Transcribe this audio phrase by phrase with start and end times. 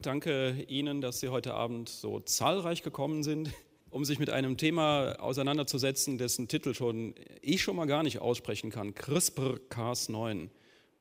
[0.00, 3.50] Danke Ihnen, dass Sie heute Abend so zahlreich gekommen sind,
[3.90, 8.70] um sich mit einem Thema auseinanderzusetzen, dessen Titel schon ich schon mal gar nicht aussprechen
[8.70, 8.94] kann.
[8.94, 10.50] CRISPR-Cas9.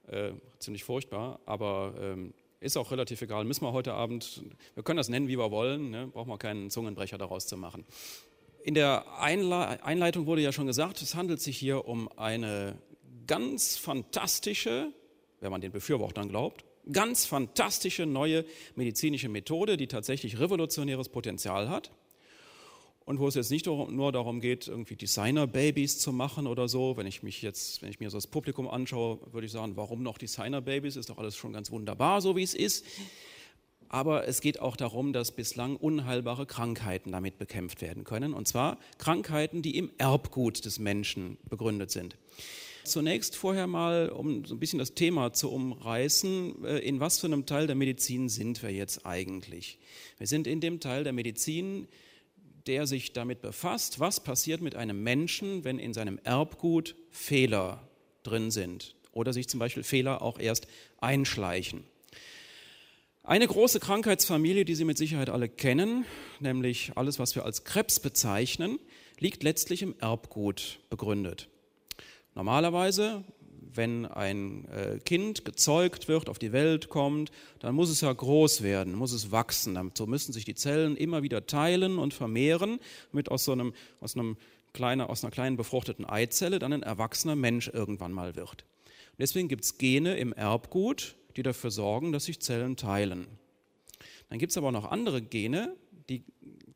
[0.07, 3.45] Äh, ziemlich furchtbar, aber ähm, ist auch relativ egal.
[3.45, 4.41] Müssen wir heute Abend,
[4.73, 6.07] wir können das nennen, wie wir wollen, ne?
[6.07, 7.85] brauchen wir keinen Zungenbrecher daraus zu machen.
[8.63, 12.79] In der Einle Einleitung wurde ja schon gesagt, es handelt sich hier um eine
[13.27, 14.91] ganz fantastische,
[15.39, 18.45] wenn man den Befürwortern glaubt, ganz fantastische neue
[18.75, 21.91] medizinische Methode, die tatsächlich revolutionäres Potenzial hat
[23.07, 26.97] und wo es jetzt nicht nur darum geht, irgendwie Designer-Babys zu machen oder so.
[26.97, 30.03] Wenn ich mich jetzt, wenn ich mir so das Publikum anschaue, würde ich sagen, warum
[30.03, 30.97] noch Designer-Babys?
[30.97, 32.85] Ist doch alles schon ganz wunderbar, so wie es ist.
[33.87, 38.33] Aber es geht auch darum, dass bislang unheilbare Krankheiten damit bekämpft werden können.
[38.33, 42.17] Und zwar Krankheiten, die im Erbgut des Menschen begründet sind.
[42.87, 47.27] Zunächst vorher mal, um so ein bisschen das Thema zu umreißen, äh, in was für
[47.27, 49.77] einem Teil der Medizin sind wir jetzt eigentlich?
[50.17, 51.87] Wir sind in dem Teil der Medizin,
[52.65, 57.87] der sich damit befasst, was passiert mit einem Menschen, wenn in seinem Erbgut Fehler
[58.23, 60.67] drin sind oder sich zum Beispiel Fehler auch erst
[60.99, 61.83] einschleichen.
[63.23, 66.05] Eine große Krankheitsfamilie, die Sie mit Sicherheit alle kennen,
[66.39, 68.79] nämlich alles, was wir als Krebs bezeichnen,
[69.19, 71.49] liegt letztlich im Erbgut begründet.
[72.37, 73.23] Normalerweise,
[73.73, 78.61] wenn ein äh, Kind gezeugt wird, auf die Welt kommt, dann muss es ja groß
[78.61, 79.91] werden, muss es wachsen.
[79.95, 82.79] So müssen sich die Zellen immer wieder teilen und vermehren,
[83.11, 84.37] damit aus, so einem, aus, einem
[84.71, 88.65] kleine, aus einer kleinen befruchteten Eizelle dann ein erwachsener Mensch irgendwann mal wird.
[88.83, 93.25] Und deswegen gibt es Gene im Erbgut, die dafür sorgen, dass sich Zellen teilen.
[94.29, 95.75] Dann gibt es aber noch andere Gene,
[96.07, 96.23] die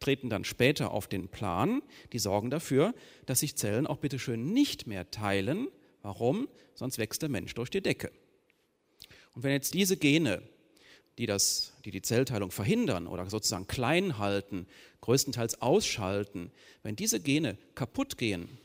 [0.02, 2.94] treten dann später auf den Plan, die sorgen dafür,
[3.26, 5.70] dass sich Zellen auch bitteschön nicht mehr teilen.
[6.02, 6.50] Warum?
[6.74, 8.12] Sonst wächst der Mensch durch die Decke.
[9.34, 10.42] Und wenn jetzt diese Gene,
[11.18, 14.68] die, das, die die Zellteilung verhindern oder sozusagen klein halten,
[15.02, 16.52] größtenteils ausschalten,
[16.84, 18.58] wenn diese Gene kaputt gehen,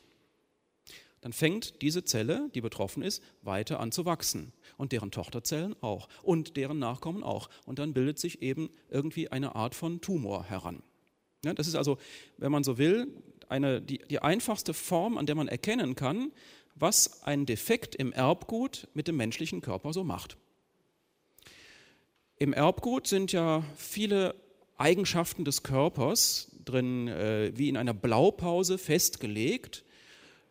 [1.20, 4.52] dann fängt diese Zelle, die betroffen ist, weiter an zu wachsen.
[4.76, 6.08] Und deren Tochterzellen auch.
[6.22, 7.50] Und deren Nachkommen auch.
[7.64, 10.82] Und dann bildet sich eben irgendwie eine Art von Tumor heran.
[11.46, 11.96] Ja, das ist also,
[12.38, 13.06] wenn man so will,
[13.48, 16.32] eine, die, die einfachste Form, an der man erkennen kann,
[16.74, 20.36] was ein Defekt im Erbgut mit dem menschlichen Körper so macht.
[22.38, 24.34] Im Erbgut sind ja viele
[24.76, 29.84] Eigenschaften des Körpers drin, äh, wie in einer Blaupause festgelegt.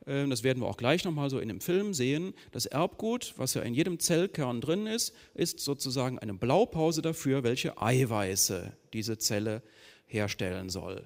[0.06, 2.34] Äh, das werden wir auch gleich nochmal so in dem Film sehen.
[2.54, 7.80] Das Erbgut, was ja in jedem Zellkern drin ist, ist sozusagen eine Blaupause dafür, welche
[7.80, 9.62] Eiweiße diese Zelle
[10.08, 11.04] herstellen soll.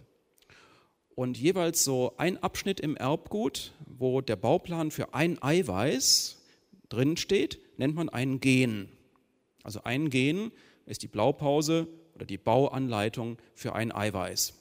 [1.15, 6.41] Und jeweils so ein Abschnitt im Erbgut, wo der Bauplan für ein Eiweiß
[6.87, 8.89] drinsteht, nennt man ein Gen.
[9.63, 10.51] Also ein Gen
[10.85, 14.53] ist die Blaupause oder die Bauanleitung für ein Eiweiß.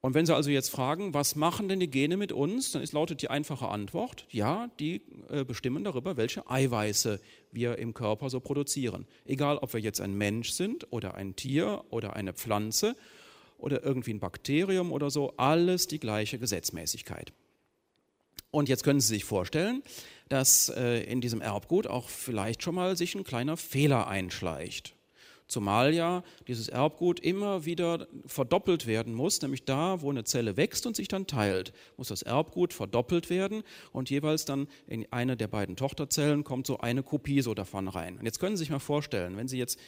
[0.00, 2.92] Und wenn Sie also jetzt fragen, was machen denn die Gene mit uns, dann ist,
[2.92, 7.20] lautet die einfache Antwort, ja, die äh, bestimmen darüber, welche Eiweiße
[7.52, 9.06] wir im Körper so produzieren.
[9.24, 12.96] Egal, ob wir jetzt ein Mensch sind oder ein Tier oder eine Pflanze
[13.58, 17.32] oder irgendwie ein Bakterium oder so, alles die gleiche Gesetzmäßigkeit.
[18.50, 19.82] Und jetzt können Sie sich vorstellen,
[20.28, 24.94] dass äh, in diesem Erbgut auch vielleicht schon mal sich ein kleiner Fehler einschleicht.
[25.48, 30.86] Zumal ja dieses Erbgut immer wieder verdoppelt werden muss, nämlich da, wo eine Zelle wächst
[30.86, 35.48] und sich dann teilt, muss das Erbgut verdoppelt werden und jeweils dann in eine der
[35.48, 38.18] beiden Tochterzellen kommt so eine Kopie so davon rein.
[38.18, 39.78] Und jetzt können Sie sich mal vorstellen, wenn Sie jetzt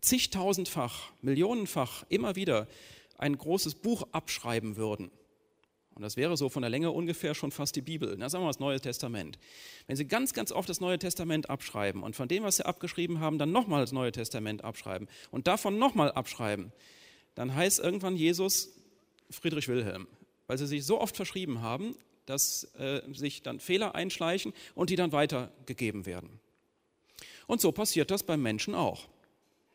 [0.00, 2.66] zigtausendfach, millionenfach immer wieder
[3.18, 5.10] ein großes Buch abschreiben würden,
[6.00, 8.14] und das wäre so von der Länge ungefähr schon fast die Bibel.
[8.16, 9.38] Na, sagen wir mal das Neue Testament.
[9.86, 13.20] Wenn Sie ganz, ganz oft das Neue Testament abschreiben und von dem, was Sie abgeschrieben
[13.20, 16.72] haben, dann nochmal das Neue Testament abschreiben und davon nochmal abschreiben,
[17.34, 18.70] dann heißt irgendwann Jesus
[19.28, 20.08] Friedrich Wilhelm,
[20.46, 21.94] weil Sie sich so oft verschrieben haben,
[22.24, 26.40] dass äh, sich dann Fehler einschleichen und die dann weitergegeben werden.
[27.46, 29.06] Und so passiert das beim Menschen auch.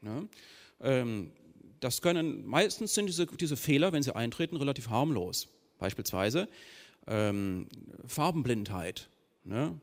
[0.01, 0.27] Ne?
[0.81, 1.33] Ähm,
[1.81, 5.49] das können, meistens sind diese, diese Fehler, wenn sie eintreten, relativ harmlos.
[5.85, 6.49] Beispielsweise
[7.05, 7.67] ähm,
[8.07, 9.07] Farbenblindheit.
[9.43, 9.79] Ne?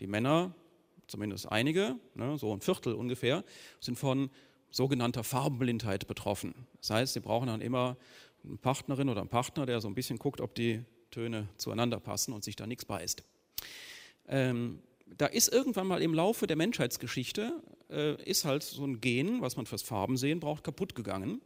[0.00, 0.52] Die Männer,
[1.06, 3.44] zumindest einige, ne, so ein Viertel ungefähr,
[3.78, 4.30] sind von
[4.72, 6.66] sogenannter Farbenblindheit betroffen.
[6.80, 7.96] Das heißt, sie brauchen dann immer
[8.42, 12.32] eine Partnerin oder einen Partner, der so ein bisschen guckt, ob die Töne zueinander passen
[12.32, 13.22] und sich da nichts beißt.
[14.26, 14.80] Ähm,
[15.16, 19.56] da ist irgendwann mal im Laufe der Menschheitsgeschichte, äh, ist halt so ein Gen, was
[19.56, 21.40] man fürs Farbensehen braucht, kaputt gegangen.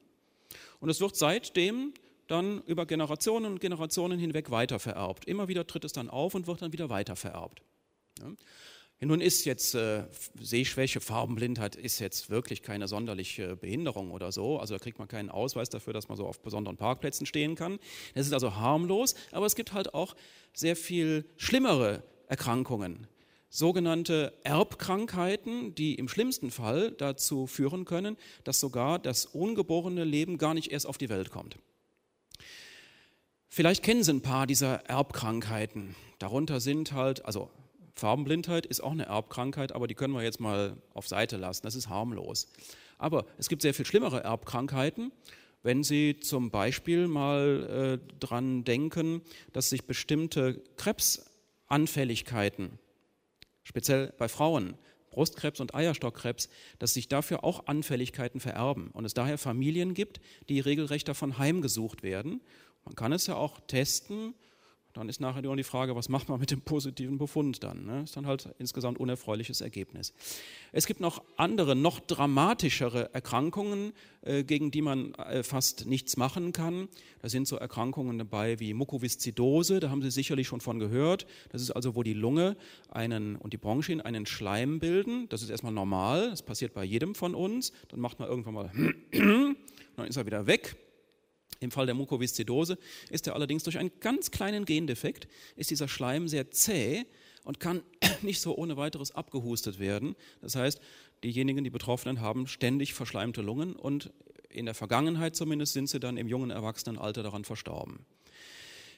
[0.81, 1.93] Und es wird seitdem
[2.29, 5.25] dann über Generationen und Generationen hinweg weitervererbt.
[5.25, 7.63] Immer wieder tritt es dann auf und wird dann wieder weitervererbt.
[8.21, 8.31] Ja.
[9.01, 10.05] Nun ist jetzt äh,
[10.41, 14.59] Sehschwäche, Farbenblindheit ist jetzt wirklich keine sonderliche Behinderung oder so.
[14.59, 17.79] Also da kriegt man keinen Ausweis dafür, dass man so auf besonderen Parkplätzen stehen kann.
[18.15, 20.17] Das ist also harmlos, aber es gibt halt auch
[20.53, 23.07] sehr viel schlimmere Erkrankungen.
[23.51, 30.55] Sogenannte Erbkrankheiten, die im schlimmsten Fall dazu führen können, dass sogar das ungeborene Leben gar
[30.55, 31.57] nicht erst auf die Welt kommt.
[33.49, 35.95] Vielleicht kennen Sie ein paar dieser Erbkrankheiten.
[36.19, 37.51] Darunter sind halt, also
[37.95, 41.63] Farbenblindheit ist auch eine Erbkrankheit, aber die können wir jetzt mal auf Seite lassen.
[41.65, 42.49] Das ist harmlos.
[42.99, 45.13] Aber es gibt sehr viel schlimmere Erbkrankheiten.
[45.63, 49.23] Wenn Sie zum Beispiel mal äh, dran denken,
[49.53, 52.79] dass sich bestimmte Krebsanfälligkeiten,
[53.65, 54.75] speziell bei Frauen,
[55.11, 56.49] Brustkrebs und Eierstockkrebs,
[56.79, 62.05] dass sich dafür auch Anfälligkeiten vererben und es daher Familien gibt, die regelrecht davon heimgesucht
[62.05, 62.41] werden.
[62.89, 64.33] Man kann es ja auch testen
[64.99, 67.85] dann ist nachher nur die Frage, was macht man mit dem positiven Befund dann?
[67.85, 68.03] Ne?
[68.03, 70.13] Ist dann halt insgesamt unerfreuliches Ergebnis.
[70.73, 73.93] Es gibt noch andere, noch dramatischere Erkrankungen,
[74.23, 76.89] äh, gegen die man äh, fast nichts machen kann.
[77.21, 81.27] Da sind so Erkrankungen dabei wie Mukoviszidose, da haben Sie sicherlich schon von gehört.
[81.51, 82.57] Das ist also, wo die Lunge
[82.91, 85.29] einen, und die Bronchien einen Schleim bilden.
[85.29, 87.73] Das ist erstmal normal, das passiert bei jedem von uns.
[87.89, 88.73] Dann macht man irgendwann mal,
[89.97, 90.77] dann ist er wieder weg.
[91.61, 92.79] Im Fall der Mukoviszidose
[93.11, 97.05] ist er allerdings durch einen ganz kleinen Gendefekt, ist dieser Schleim sehr zäh
[97.45, 97.83] und kann
[98.23, 100.15] nicht so ohne weiteres abgehustet werden.
[100.41, 100.81] Das heißt,
[101.25, 104.13] diejenigen, die Betroffenen haben ständig verschleimte Lungen und
[104.51, 108.01] in der Vergangenheit zumindest sind sie dann im jungen Erwachsenenalter daran verstorben.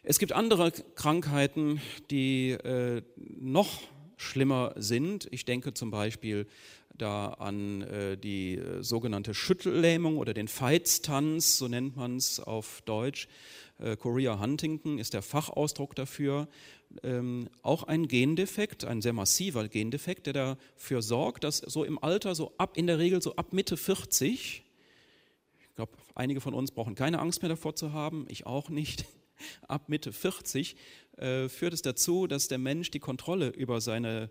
[0.03, 1.81] Es gibt andere Krankheiten,
[2.11, 3.83] die äh, noch
[4.17, 5.29] schlimmer sind.
[5.31, 6.47] Ich denke zum Beispiel
[7.01, 12.83] da an äh, die äh, sogenannte Schüttellähmung oder den Feitstanz, so nennt man es auf
[12.85, 13.29] Deutsch.
[13.79, 16.49] Äh, Korea Huntington ist der Fachausdruck dafür.
[17.03, 22.35] Ähm, auch ein Gendefekt, ein sehr massiver Gendefekt, der dafür sorgt, dass so im Alter,
[22.35, 24.65] so ab in der Regel so ab Mitte 40,
[25.61, 29.05] ich glaube, einige von uns brauchen keine Angst mehr davor zu haben, ich auch nicht,
[29.69, 30.77] ab Mitte 40
[31.17, 34.31] äh, führt es dazu, dass der Mensch die Kontrolle über seine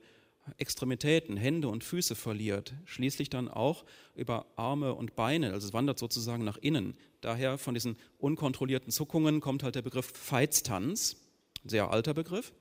[0.57, 3.85] Extremitäten, Hände und Füße verliert, schließlich dann auch
[4.15, 6.95] über Arme und Beine, also es wandert sozusagen nach innen.
[7.21, 11.17] Daher von diesen unkontrollierten Zuckungen kommt halt der Begriff Feitstanz,
[11.65, 12.53] sehr alter Begriff.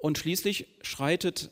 [0.00, 1.50] Und schließlich schreitet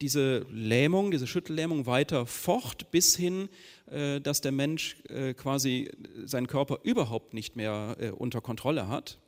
[0.00, 3.48] diese Lähmung, diese Schüttellähmung weiter fort, bis hin,
[3.86, 5.90] äh, dass der Mensch äh, quasi
[6.24, 9.18] seinen Körper überhaupt nicht mehr äh, unter Kontrolle hat.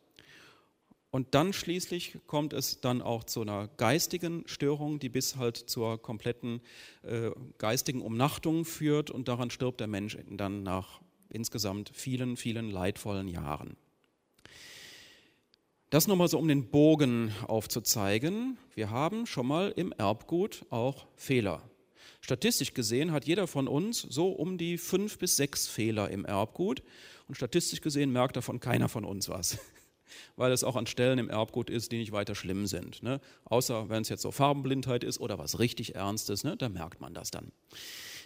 [1.10, 6.00] Und dann schließlich kommt es dann auch zu einer geistigen Störung, die bis halt zur
[6.00, 6.60] kompletten
[7.02, 13.26] äh, geistigen Umnachtung führt und daran stirbt der Mensch dann nach insgesamt vielen, vielen leidvollen
[13.26, 13.76] Jahren.
[15.90, 18.56] Das nochmal so, um den Bogen aufzuzeigen.
[18.76, 21.68] Wir haben schon mal im Erbgut auch Fehler.
[22.20, 26.84] Statistisch gesehen hat jeder von uns so um die fünf bis sechs Fehler im Erbgut
[27.26, 29.58] und statistisch gesehen merkt davon keiner von uns was
[30.36, 33.02] weil es auch an Stellen im Erbgut ist, die nicht weiter schlimm sind.
[33.02, 33.20] Ne?
[33.44, 36.56] Außer wenn es jetzt so Farbenblindheit ist oder was richtig Ernstes, ne?
[36.56, 37.52] da merkt man das dann.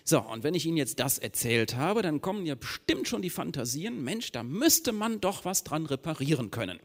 [0.04, 3.30] So, und wenn ich Ihnen jetzt das erzählt habe, dann kommen ja bestimmt schon die
[3.30, 6.78] Fantasien, Mensch, da müsste man doch was dran reparieren können.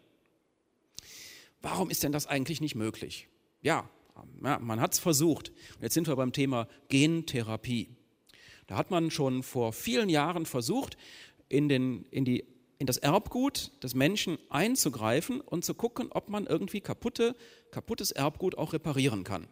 [1.61, 3.27] Warum ist denn das eigentlich nicht möglich?
[3.61, 3.89] Ja,
[4.39, 5.51] man hat es versucht.
[5.81, 7.89] Jetzt sind wir beim Thema Gentherapie.
[8.67, 10.97] Da hat man schon vor vielen Jahren versucht,
[11.49, 12.45] in, den, in die
[12.79, 17.35] in das Erbgut des Menschen einzugreifen und zu gucken, ob man irgendwie kaputte,
[17.71, 19.47] kaputtes Erbgut auch reparieren kann.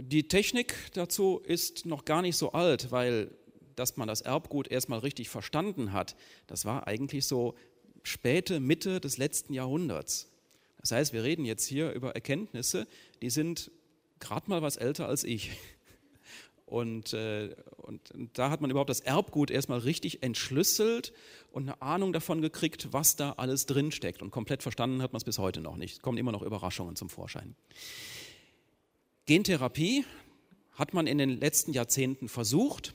[0.00, 3.30] Die Technik dazu ist noch gar nicht so alt, weil
[3.76, 6.16] dass man das Erbgut erstmal richtig verstanden hat,
[6.46, 7.54] das war eigentlich so
[8.02, 10.30] späte Mitte des letzten Jahrhunderts.
[10.78, 12.86] Das heißt, wir reden jetzt hier über Erkenntnisse,
[13.22, 13.70] die sind
[14.20, 15.50] gerade mal was älter als ich.
[16.74, 18.00] Und, äh, und,
[18.32, 21.12] da hat man überhaupt das Erbgut erstmal richtig entschlüsselt
[21.52, 24.22] und eine Ahnung davon gekriegt, was da alles drinsteckt.
[24.22, 25.92] Und komplett verstanden hat man es bis heute noch nicht.
[25.92, 27.54] Es kommen immer noch Überraschungen zum Vorschein.
[29.26, 30.04] Gentherapie
[30.72, 32.92] hat man in den letzten Jahrzehnten versucht,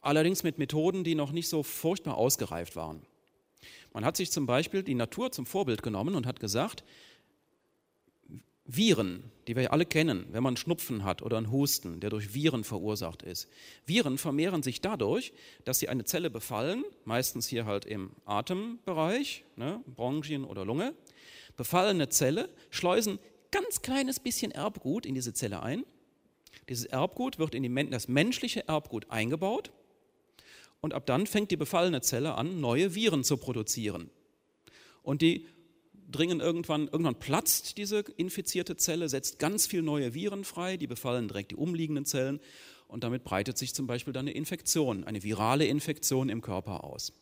[0.00, 3.02] allerdings mit Methoden, die noch nicht so furchtbar ausgereift waren.
[3.92, 6.84] Man hat sich zum Beispiel die Natur zum Vorbild genommen und hat gesagt,
[8.66, 12.64] Viren, die wir alle kennen, wenn man Schnupfen hat oder einen Husten, der durch Viren
[12.64, 13.48] verursacht ist.
[13.86, 15.32] Viren vermehren sich dadurch,
[15.64, 20.94] dass sie eine Zelle befallen, meistens hier halt im Atembereich, ne, Bronchien oder Lunge.
[21.56, 23.18] Befallene Zelle schleusen
[23.52, 25.84] ganz kleines bisschen Erbgut in diese Zelle ein.
[26.68, 29.70] Dieses Erbgut wird in die, das menschliche Erbgut eingebaut
[30.80, 34.10] und ab dann fängt die befallene Zelle an, neue Viren zu produzieren.
[35.02, 35.46] Und die
[36.16, 41.28] dringen irgendwann, irgendwann platzt diese infizierte Zelle, setzt ganz viel neue Viren frei, die befallen
[41.28, 42.40] direkt die umliegenden Zellen
[42.88, 47.12] und damit breitet sich zum Beispiel dann eine Infektion, eine virale Infektion im Körper aus.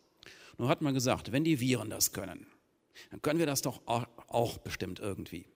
[0.58, 2.46] Nun hat man gesagt, wenn die Viren das können,
[3.10, 5.46] dann können wir das doch auch bestimmt irgendwie.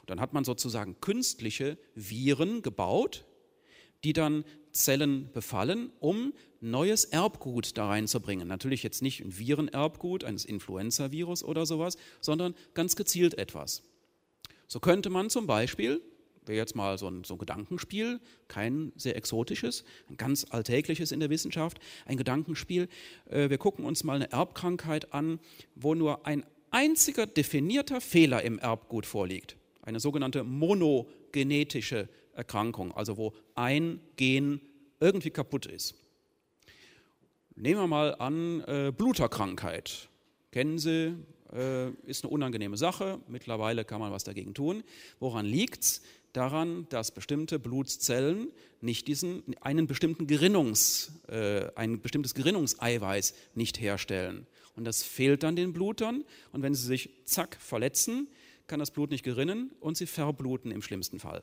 [0.00, 3.24] Und dann hat man sozusagen künstliche Viren gebaut,
[4.04, 8.46] die dann Zellen befallen, um neues Erbgut da reinzubringen.
[8.46, 13.82] Natürlich jetzt nicht ein Virenerbgut eines Influenza-Virus oder sowas, sondern ganz gezielt etwas.
[14.66, 16.00] So könnte man zum Beispiel,
[16.46, 21.20] wäre jetzt mal so ein, so ein Gedankenspiel, kein sehr exotisches, ein ganz alltägliches in
[21.20, 22.88] der Wissenschaft, ein Gedankenspiel.
[23.28, 25.40] Äh, wir gucken uns mal eine Erbkrankheit an,
[25.74, 29.56] wo nur ein einziger definierter Fehler im Erbgut vorliegt.
[29.82, 32.08] Eine sogenannte monogenetische
[32.40, 34.60] Erkrankung, also wo ein Gen
[34.98, 35.94] irgendwie kaputt ist.
[37.54, 40.08] Nehmen wir mal an, äh, Bluterkrankheit.
[40.50, 41.14] Kennen Sie,
[41.52, 43.18] äh, ist eine unangenehme Sache.
[43.28, 44.82] Mittlerweile kann man was dagegen tun.
[45.18, 46.02] Woran liegt es?
[46.32, 54.46] Daran, dass bestimmte Blutzellen nicht diesen, einen bestimmten Gerinnungs, äh, ein bestimmtes Gerinnungseiweiß nicht herstellen.
[54.76, 56.24] Und das fehlt dann den Blutern.
[56.52, 58.28] Und wenn sie sich zack verletzen,
[58.68, 61.42] kann das Blut nicht gerinnen und sie verbluten im schlimmsten Fall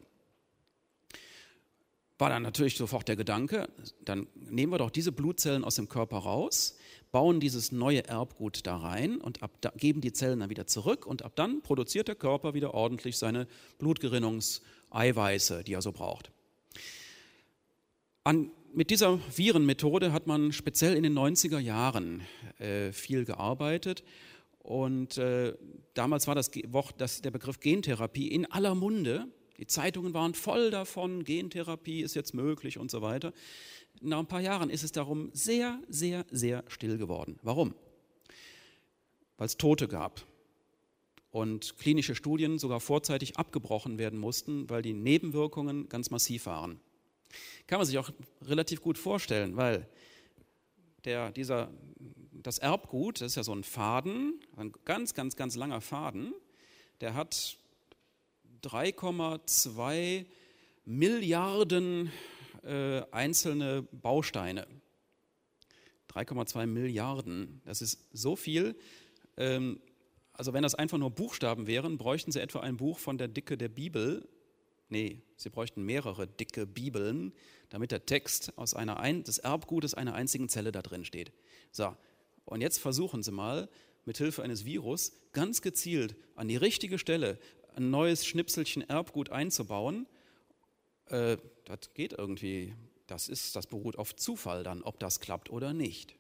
[2.18, 3.70] war dann natürlich sofort der Gedanke,
[4.04, 6.78] dann nehmen wir doch diese Blutzellen aus dem Körper raus,
[7.12, 11.06] bauen dieses neue Erbgut da rein und ab da, geben die Zellen dann wieder zurück
[11.06, 13.48] und ab dann produziert der Körper wieder ordentlich seine
[13.78, 16.32] Blutgerinnungseiweiße, die er so braucht.
[18.24, 22.24] An, mit dieser Virenmethode hat man speziell in den 90er Jahren
[22.58, 24.04] äh, viel gearbeitet
[24.60, 25.54] und äh,
[25.94, 26.52] damals war das,
[26.98, 29.28] das, der Begriff Gentherapie in aller Munde
[29.60, 33.34] die Zeitungen waren voll davon, Gentherapie ist jetzt möglich und so weiter.
[34.02, 37.40] Nach ein paar Jahren ist es darum sehr, sehr, sehr still geworden.
[37.42, 37.74] Warum?
[39.38, 40.24] Weil es Tote gab
[41.32, 46.80] und klinische Studien sogar vorzeitig abgebrochen werden mussten, weil die Nebenwirkungen ganz massiv waren.
[47.66, 48.12] Kann man sich auch
[48.42, 49.88] relativ gut vorstellen, weil
[51.06, 51.72] der, dieser,
[52.32, 56.34] das Erbgut, das ist ja so ein Faden, ein ganz, ganz, ganz langer Faden,
[57.02, 57.58] der hat
[58.64, 60.26] 3,2
[60.86, 62.12] Milliarden
[62.64, 64.68] äh, einzelne Bausteine.
[66.10, 68.76] 3,2 Milliarden, das ist so viel.
[69.36, 69.80] Ähm,
[70.34, 73.58] also wenn das einfach nur Buchstaben wären, bräuchten Sie etwa ein Buch von der Dicke
[73.58, 74.28] der Bibel.
[74.90, 77.34] Nee, Sie bräuchten mehrere dicke Bibeln,
[77.70, 81.34] damit der Text aus einer ein, des Erbgutes einer einzigen Zelle da drin steht.
[81.72, 81.96] So,
[82.46, 83.68] und jetzt versuchen Sie mal,
[84.08, 87.38] mit Hilfe eines Virus ganz gezielt an die richtige Stelle
[87.78, 90.08] ein neues Schnipselchen Erbgut einzubauen,
[91.08, 92.74] äh, das geht irgendwie,
[93.08, 96.16] das, ist, das beruht auf Zufall dann, ob das klappt oder nicht.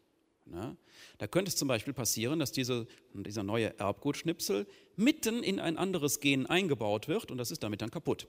[0.45, 0.77] Ne?
[1.17, 6.19] Da könnte es zum Beispiel passieren, dass diese, dieser neue Erbgutschnipsel mitten in ein anderes
[6.19, 8.27] Gen eingebaut wird und das ist damit dann kaputt.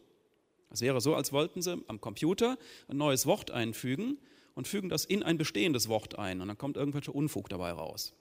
[0.71, 2.59] Das wäre so, als wollten sie am Computer
[2.89, 4.19] ein neues Wort einfügen
[4.55, 8.15] und fügen das in ein bestehendes Wort ein und dann kommt irgendwelcher Unfug dabei raus.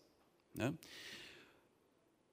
[0.54, 0.78] Ne?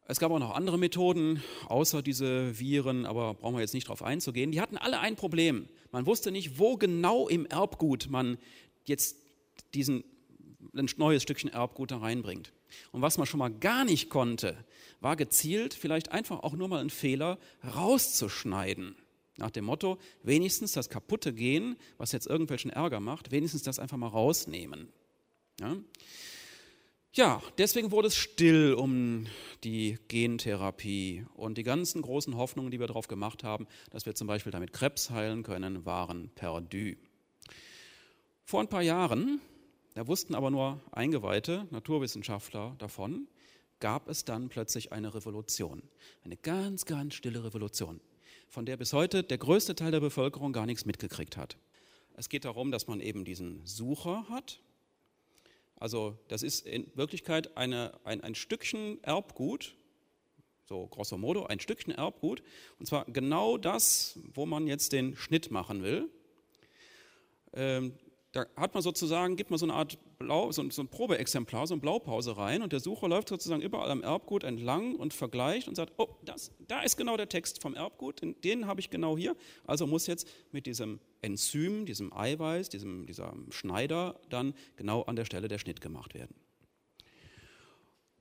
[0.06, 4.02] Es gab auch noch andere Methoden, außer diese Viren, aber brauchen wir jetzt nicht darauf
[4.02, 4.52] einzugehen.
[4.52, 5.66] Die hatten alle ein Problem.
[5.92, 8.36] Man wusste nicht, wo genau im Erbgut man
[8.84, 9.16] jetzt
[9.72, 10.04] diesen,
[10.76, 12.52] ein neues Stückchen Erbgut da reinbringt.
[12.92, 14.56] Und was man schon mal gar nicht konnte,
[15.00, 17.38] war gezielt vielleicht einfach auch nur mal einen Fehler
[17.74, 18.96] rauszuschneiden.
[19.36, 23.96] Nach dem Motto, wenigstens das kaputte Gen, was jetzt irgendwelchen Ärger macht, wenigstens das einfach
[23.96, 24.92] mal rausnehmen.
[25.60, 25.76] Ja?
[27.16, 29.28] Ja, deswegen wurde es still um
[29.62, 34.26] die Gentherapie und die ganzen großen Hoffnungen, die wir darauf gemacht haben, dass wir zum
[34.26, 36.96] Beispiel damit Krebs heilen können, waren perdu.
[38.44, 39.40] Vor ein paar Jahren,
[39.94, 43.28] da wussten aber nur eingeweihte Naturwissenschaftler davon,
[43.78, 45.84] gab es dann plötzlich eine Revolution.
[46.24, 48.00] Eine ganz, ganz stille Revolution,
[48.48, 51.58] von der bis heute der größte Teil der Bevölkerung gar nichts mitgekriegt hat.
[52.16, 54.60] Es geht darum, dass man eben diesen Sucher hat,
[55.84, 59.76] also das ist in Wirklichkeit eine, ein, ein Stückchen Erbgut,
[60.64, 62.42] so grosso modo, ein Stückchen Erbgut,
[62.78, 66.08] und zwar genau das, wo man jetzt den Schnitt machen will.
[67.52, 67.98] Ähm,
[68.32, 71.74] da hat man sozusagen, gibt man so eine Art Blau, so, so ein Probeexemplar, so
[71.74, 75.74] eine Blaupause rein und der Sucher läuft sozusagen überall am Erbgut entlang und vergleicht und
[75.74, 79.16] sagt, oh, das, da ist genau der Text vom Erbgut, den, den habe ich genau
[79.16, 85.16] hier, also muss jetzt mit diesem Enzym, diesem Eiweiß, diesem, diesem Schneider dann genau an
[85.16, 86.34] der Stelle der Schnitt gemacht werden.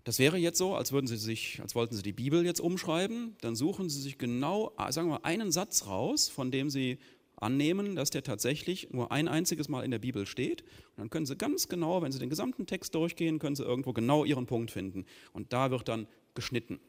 [0.03, 3.37] Das wäre jetzt so, als würden Sie sich, als wollten Sie die Bibel jetzt umschreiben,
[3.39, 6.99] dann suchen Sie sich genau, sagen wir, einen Satz raus, von dem Sie
[7.43, 10.61] annehmen, dass der tatsächlich nur ein einziges Mal in der Bibel steht.
[10.61, 13.93] Und dann können Sie ganz genau, wenn Sie den gesamten Text durchgehen, können Sie irgendwo
[13.93, 15.05] genau Ihren Punkt finden.
[15.33, 16.79] Und da wird dann geschnitten.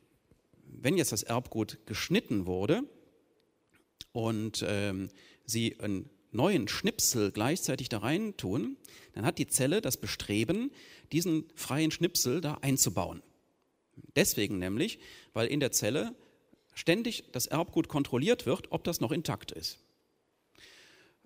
[0.66, 2.82] wenn jetzt das Erbgut geschnitten wurde
[4.12, 5.08] und ähm,
[5.44, 8.76] Sie einen neuen Schnipsel gleichzeitig da rein tun,
[9.12, 10.70] dann hat die Zelle das Bestreben,
[11.12, 13.22] diesen freien Schnipsel da einzubauen.
[14.16, 14.98] Deswegen nämlich,
[15.32, 16.14] weil in der Zelle
[16.74, 19.78] ständig das Erbgut kontrolliert wird, ob das noch intakt ist.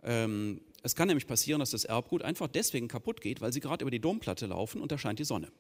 [0.09, 3.83] Ähm, es kann nämlich passieren, dass das Erbgut einfach deswegen kaputt geht, weil Sie gerade
[3.83, 5.53] über die Domplatte laufen und da scheint die Sonne.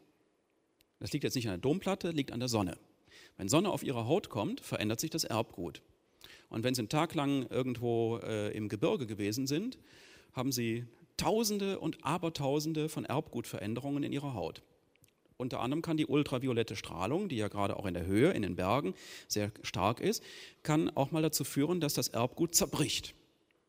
[1.00, 2.78] Das liegt jetzt nicht an der Domplatte, liegt an der Sonne.
[3.36, 5.82] Wenn Sonne auf Ihre Haut kommt, verändert sich das Erbgut.
[6.48, 9.78] Und wenn Sie einen Tag lang irgendwo äh, im Gebirge gewesen sind,
[10.32, 10.86] haben Sie
[11.18, 14.62] Tausende und Abertausende von Erbgutveränderungen in Ihrer Haut.
[15.36, 18.56] Unter anderem kann die ultraviolette Strahlung, die ja gerade auch in der Höhe, in den
[18.56, 18.94] Bergen
[19.28, 20.22] sehr stark ist,
[20.62, 23.14] kann auch mal dazu führen, dass das Erbgut zerbricht.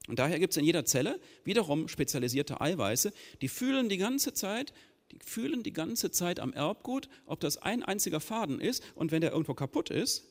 [0.09, 3.13] Und daher gibt es in jeder Zelle wiederum spezialisierte Eiweiße,
[3.43, 4.73] die fühlen die ganze Zeit,
[5.11, 9.21] die fühlen die ganze Zeit am Erbgut, ob das ein einziger Faden ist und wenn
[9.21, 10.27] der irgendwo kaputt ist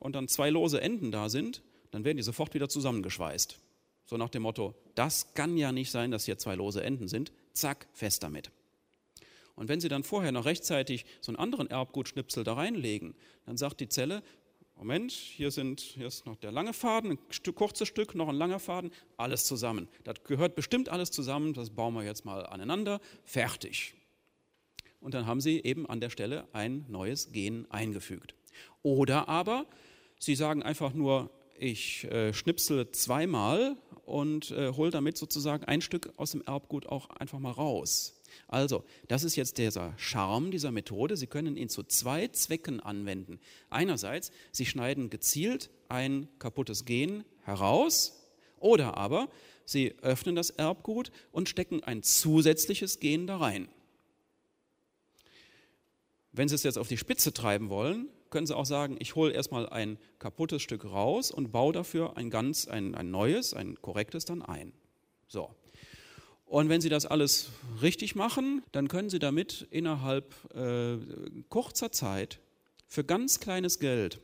[0.00, 3.60] und dann zwei lose Enden da sind, dann werden die sofort wieder zusammengeschweißt.
[4.04, 7.30] So nach dem Motto, das kann ja nicht sein, dass hier zwei lose Enden sind.
[7.52, 8.50] Zack, fest damit.
[9.54, 13.14] Und wenn Sie dann vorher noch rechtzeitig so einen anderen Erbgutschnipsel da reinlegen,
[13.46, 14.24] dann sagt die Zelle,
[14.80, 18.34] Moment, hier, sind, hier ist noch der lange Faden, ein Stück, kurzes Stück, noch ein
[18.34, 19.88] langer Faden, alles zusammen.
[20.04, 23.92] Das gehört bestimmt alles zusammen, das bauen wir jetzt mal aneinander, fertig.
[24.98, 28.34] Und dann haben Sie eben an der Stelle ein neues Gen eingefügt.
[28.82, 29.66] Oder aber
[30.18, 36.10] Sie sagen einfach nur, ich äh, schnipsel zweimal und äh, hole damit sozusagen ein Stück
[36.16, 38.18] aus dem Erbgut auch einfach mal raus.
[38.48, 41.16] Also, das ist jetzt dieser Charme dieser Methode.
[41.16, 43.38] Sie können ihn zu zwei Zwecken anwenden.
[43.68, 48.28] Einerseits, Sie schneiden gezielt ein kaputtes Gen heraus
[48.58, 49.28] oder aber
[49.64, 53.68] Sie öffnen das Erbgut und stecken ein zusätzliches Gen da rein.
[56.32, 59.32] Wenn Sie es jetzt auf die Spitze treiben wollen, können Sie auch sagen, ich hole
[59.32, 64.24] erstmal ein kaputtes Stück raus und baue dafür ein ganz, ein, ein neues, ein korrektes
[64.24, 64.72] dann ein.
[65.26, 65.54] So.
[66.50, 70.98] Und wenn Sie das alles richtig machen, dann können Sie damit innerhalb äh,
[71.48, 72.40] kurzer Zeit
[72.88, 74.20] für ganz kleines Geld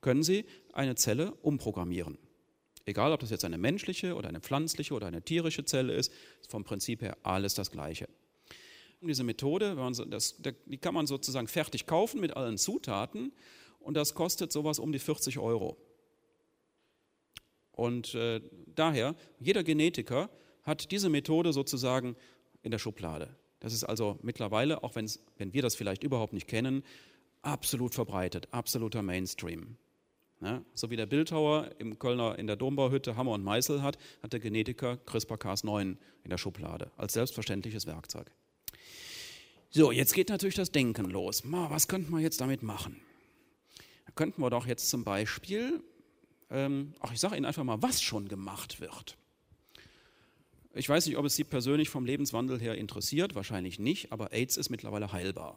[0.00, 2.18] können Sie eine Zelle umprogrammieren.
[2.86, 6.50] Egal, ob das jetzt eine menschliche oder eine pflanzliche oder eine tierische Zelle ist, ist
[6.50, 8.08] vom Prinzip her alles das Gleiche.
[9.00, 9.76] Diese Methode,
[10.08, 13.30] das, die kann man sozusagen fertig kaufen mit allen Zutaten
[13.78, 15.76] und das kostet sowas um die 40 Euro.
[17.70, 18.40] Und äh,
[18.74, 20.30] daher, jeder Genetiker
[20.66, 22.16] hat diese Methode sozusagen
[22.62, 23.34] in der Schublade.
[23.60, 25.08] Das ist also mittlerweile, auch wenn
[25.52, 26.82] wir das vielleicht überhaupt nicht kennen,
[27.42, 29.76] absolut verbreitet, absoluter Mainstream.
[30.42, 34.34] Ja, so wie der Bildhauer im Kölner in der Dombauhütte Hammer und Meißel hat, hat
[34.34, 38.30] der Genetiker CRISPR-Cas9 in der Schublade als selbstverständliches Werkzeug.
[39.70, 41.42] So, jetzt geht natürlich das Denken los.
[41.44, 43.00] Was könnten wir jetzt damit machen?
[44.04, 45.82] Da könnten wir doch jetzt zum Beispiel,
[46.50, 49.16] ähm, ach, ich sage Ihnen einfach mal, was schon gemacht wird.
[50.76, 54.58] Ich weiß nicht, ob es Sie persönlich vom Lebenswandel her interessiert, wahrscheinlich nicht, aber AIDS
[54.58, 55.56] ist mittlerweile heilbar.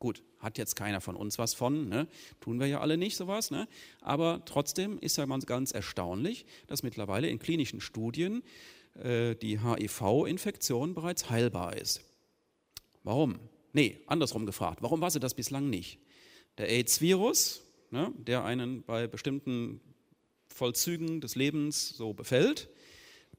[0.00, 2.08] Gut, hat jetzt keiner von uns was von, ne?
[2.40, 3.68] tun wir ja alle nicht sowas, ne?
[4.00, 8.42] aber trotzdem ist ja ganz erstaunlich, dass mittlerweile in klinischen Studien
[8.94, 12.02] äh, die HIV-Infektion bereits heilbar ist.
[13.04, 13.38] Warum?
[13.72, 14.82] Nee, andersrum gefragt.
[14.82, 16.00] Warum war sie das bislang nicht?
[16.58, 17.62] Der AIDS-Virus,
[17.92, 19.80] ne, der einen bei bestimmten
[20.48, 22.68] Vollzügen des Lebens so befällt,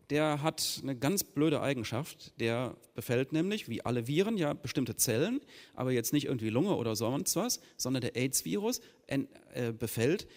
[0.09, 2.33] der hat eine ganz blöde Eigenschaft.
[2.39, 5.41] Der befällt nämlich, wie alle Viren, ja bestimmte Zellen,
[5.73, 10.27] aber jetzt nicht irgendwie Lunge oder sonst was, sondern der AIDS-Virus äh, befällt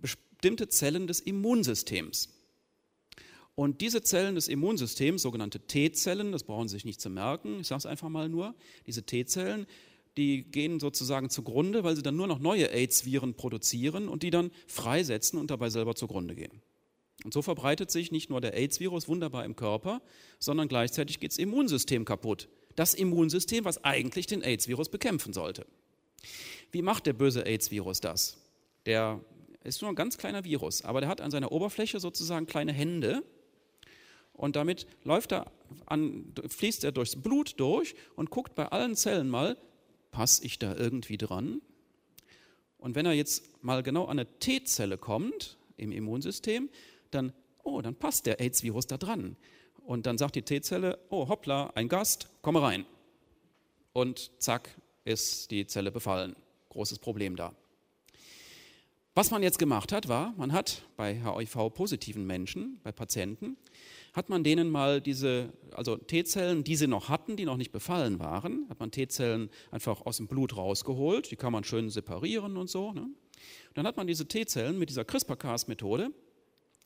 [0.00, 2.34] bestimmte Zellen des Immunsystems.
[3.56, 7.66] Und diese Zellen des Immunsystems, sogenannte T-Zellen, das brauchen Sie sich nicht zu merken, ich
[7.66, 8.54] sage es einfach mal nur,
[8.86, 9.66] diese T-Zellen,
[10.16, 14.50] die gehen sozusagen zugrunde, weil sie dann nur noch neue AIDS-Viren produzieren und die dann
[14.66, 16.62] freisetzen und dabei selber zugrunde gehen.
[17.24, 20.00] Und so verbreitet sich nicht nur der AIDS-Virus wunderbar im Körper,
[20.38, 22.48] sondern gleichzeitig geht das Immunsystem kaputt.
[22.76, 25.66] Das Immunsystem, was eigentlich den AIDS-Virus bekämpfen sollte.
[26.70, 28.38] Wie macht der böse AIDS-Virus das?
[28.86, 29.20] Der
[29.64, 33.24] ist nur ein ganz kleiner Virus, aber der hat an seiner Oberfläche sozusagen kleine Hände,
[34.38, 35.50] und damit läuft er
[35.86, 39.58] an, fließt er durchs Blut durch und guckt bei allen Zellen mal,
[40.12, 41.60] passe ich da irgendwie dran?
[42.78, 46.70] Und wenn er jetzt mal genau an eine T-Zelle kommt im Immunsystem,
[47.10, 49.36] dann, oh, dann passt der AIDS-Virus da dran.
[49.84, 52.84] Und dann sagt die T-Zelle, oh hoppla, ein Gast, komme rein.
[53.92, 56.36] Und zack, ist die Zelle befallen.
[56.68, 57.54] Großes Problem da.
[59.14, 63.56] Was man jetzt gemacht hat, war, man hat bei HIV-positiven Menschen, bei Patienten,
[64.12, 68.20] hat man denen mal diese, also T-Zellen, die sie noch hatten, die noch nicht befallen
[68.20, 72.70] waren, hat man T-Zellen einfach aus dem Blut rausgeholt, die kann man schön separieren und
[72.70, 72.92] so.
[72.92, 73.08] Ne?
[73.74, 76.12] Dann hat man diese T-Zellen mit dieser CRISPR-Cas-Methode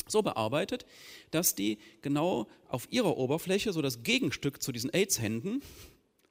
[0.09, 0.87] so bearbeitet,
[1.31, 5.63] dass die genau auf ihrer Oberfläche so das Gegenstück zu diesen AIDS-Händen,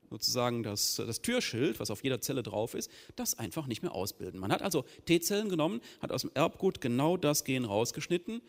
[0.09, 4.39] sozusagen das, das Türschild, was auf jeder Zelle drauf ist, das einfach nicht mehr ausbilden.
[4.39, 8.41] Man hat also T-Zellen genommen, hat aus dem Erbgut genau das Gen rausgeschnitten,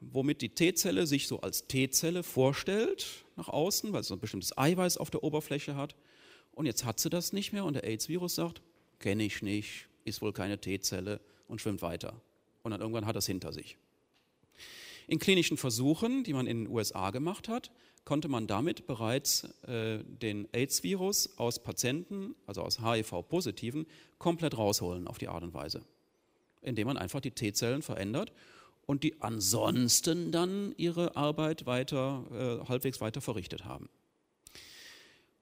[0.00, 4.56] womit die T-Zelle sich so als T-Zelle vorstellt nach außen, weil es so ein bestimmtes
[4.56, 5.94] Eiweiß auf der Oberfläche hat.
[6.52, 8.62] Und jetzt hat sie das nicht mehr und der AIDS-Virus sagt,
[8.98, 12.20] kenne ich nicht, ist wohl keine T-Zelle und schwimmt weiter.
[12.62, 13.76] Und dann irgendwann hat es hinter sich.
[15.12, 17.70] In klinischen Versuchen, die man in den USA gemacht hat,
[18.06, 23.84] konnte man damit bereits äh, den AIDS-Virus aus Patienten, also aus HIV-Positiven,
[24.16, 25.84] komplett rausholen auf die Art und Weise,
[26.62, 28.32] indem man einfach die T-Zellen verändert
[28.86, 33.90] und die ansonsten dann ihre Arbeit weiter, äh, halbwegs weiter verrichtet haben.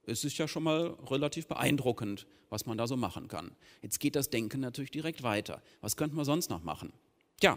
[0.03, 3.53] Es ist ja schon mal relativ beeindruckend, was man da so machen kann.
[3.83, 5.63] Jetzt geht das Denken natürlich direkt weiter.
[5.81, 6.93] Was könnte man sonst noch machen?
[7.41, 7.57] Ja,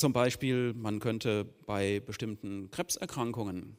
[0.00, 3.76] zum Beispiel, man könnte bei bestimmten Krebserkrankungen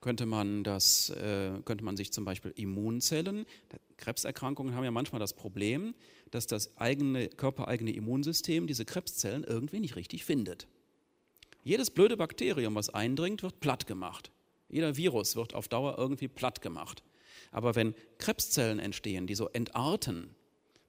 [0.00, 3.46] könnte man, das, äh, könnte man sich zum Beispiel Immunzellen,
[3.96, 5.94] Krebserkrankungen haben ja manchmal das Problem,
[6.30, 10.68] dass das eigene, körpereigene Immunsystem diese Krebszellen irgendwie nicht richtig findet.
[11.62, 14.30] Jedes blöde Bakterium, was eindringt, wird platt gemacht.
[14.68, 17.02] Jeder Virus wird auf Dauer irgendwie platt gemacht.
[17.50, 20.34] Aber wenn Krebszellen entstehen, die so entarten,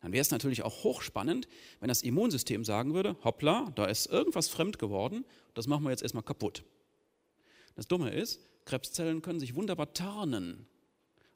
[0.06, 1.48] dann wäre es natürlich auch hochspannend,
[1.80, 6.04] wenn das Immunsystem sagen würde, hoppla, da ist irgendwas fremd geworden, das machen wir jetzt
[6.04, 6.64] erstmal kaputt.
[7.74, 10.68] Das Dumme ist, Krebszellen können sich wunderbar tarnen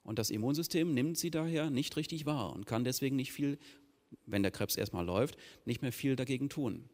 [0.04, 3.58] und das Immunsystem nimmt sie daher nicht richtig wahr und kann deswegen nicht viel,
[4.26, 6.88] wenn der Krebs erstmal läuft, nicht mehr viel dagegen tun.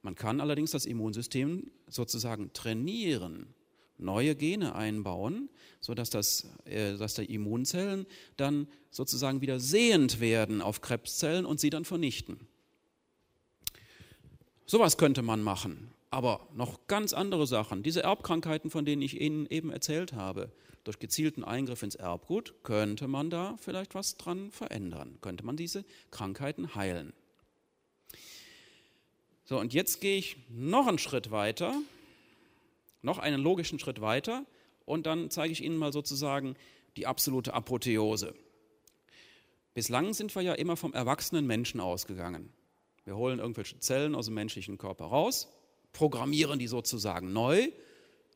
[0.00, 3.54] Man kann allerdings das Immunsystem sozusagen trainieren
[3.98, 5.48] neue Gene einbauen,
[5.80, 8.06] sodass das, äh, dass die Immunzellen
[8.36, 12.46] dann sozusagen wieder sehend werden auf Krebszellen und sie dann vernichten.
[14.66, 17.82] Sowas könnte man machen, aber noch ganz andere Sachen.
[17.82, 20.50] Diese Erbkrankheiten, von denen ich Ihnen eben erzählt habe,
[20.82, 25.84] durch gezielten Eingriff ins Erbgut, könnte man da vielleicht was dran verändern, könnte man diese
[26.10, 27.12] Krankheiten heilen.
[29.44, 31.80] So, und jetzt gehe ich noch einen Schritt weiter
[33.06, 34.44] noch einen logischen Schritt weiter
[34.84, 36.56] und dann zeige ich Ihnen mal sozusagen
[36.96, 38.34] die absolute Apotheose.
[39.72, 42.52] Bislang sind wir ja immer vom erwachsenen Menschen ausgegangen.
[43.04, 45.48] Wir holen irgendwelche Zellen aus dem menschlichen Körper raus,
[45.92, 47.68] programmieren die sozusagen neu,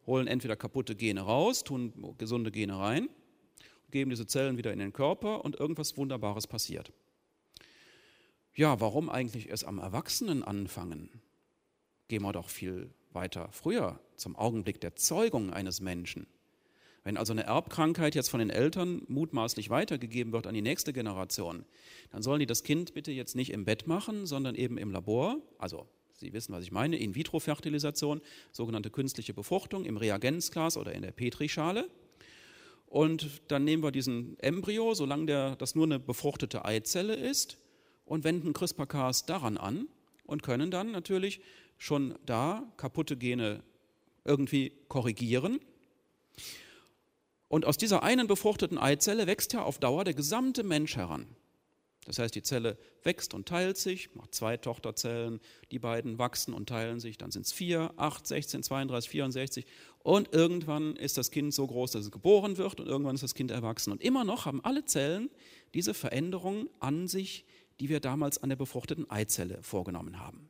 [0.07, 3.09] holen entweder kaputte Gene raus, tun gesunde Gene rein,
[3.91, 6.93] geben diese Zellen wieder in den Körper und irgendwas Wunderbares passiert.
[8.55, 11.11] Ja, warum eigentlich erst am Erwachsenen anfangen?
[12.09, 16.27] Gehen wir doch viel weiter früher, zum Augenblick der Zeugung eines Menschen.
[17.03, 21.65] Wenn also eine Erbkrankheit jetzt von den Eltern mutmaßlich weitergegeben wird an die nächste Generation,
[22.11, 25.39] dann sollen die das Kind bitte jetzt nicht im Bett machen, sondern eben im Labor,
[25.59, 28.21] also Sie wissen, was ich meine, In-vitro-Fertilisation,
[28.53, 31.89] sogenannte künstliche Befruchtung im Reagenzglas oder in der Petrischale.
[32.85, 37.57] Und dann nehmen wir diesen Embryo, solange der, das nur eine befruchtete Eizelle ist,
[38.05, 39.87] und wenden CRISPR-Cas daran an
[40.27, 41.41] und können dann natürlich
[41.81, 43.65] schon da kaputte Gene
[44.25, 45.61] irgendwie korrigieren.
[47.49, 51.27] Und aus dieser einen befruchteten Eizelle wächst ja auf Dauer der gesamte Mensch heran.
[52.05, 55.41] Das heißt, die Zelle wächst und teilt sich, macht zwei Tochterzellen,
[55.71, 59.67] die beiden wachsen und teilen sich, dann sind es vier, acht, 16, 32, 64
[60.03, 63.35] und irgendwann ist das Kind so groß, dass es geboren wird und irgendwann ist das
[63.35, 63.91] Kind erwachsen.
[63.91, 65.31] Und immer noch haben alle Zellen
[65.75, 67.47] diese Veränderung an sich,
[67.81, 70.50] die wir damals an der befruchteten Eizelle vorgenommen haben.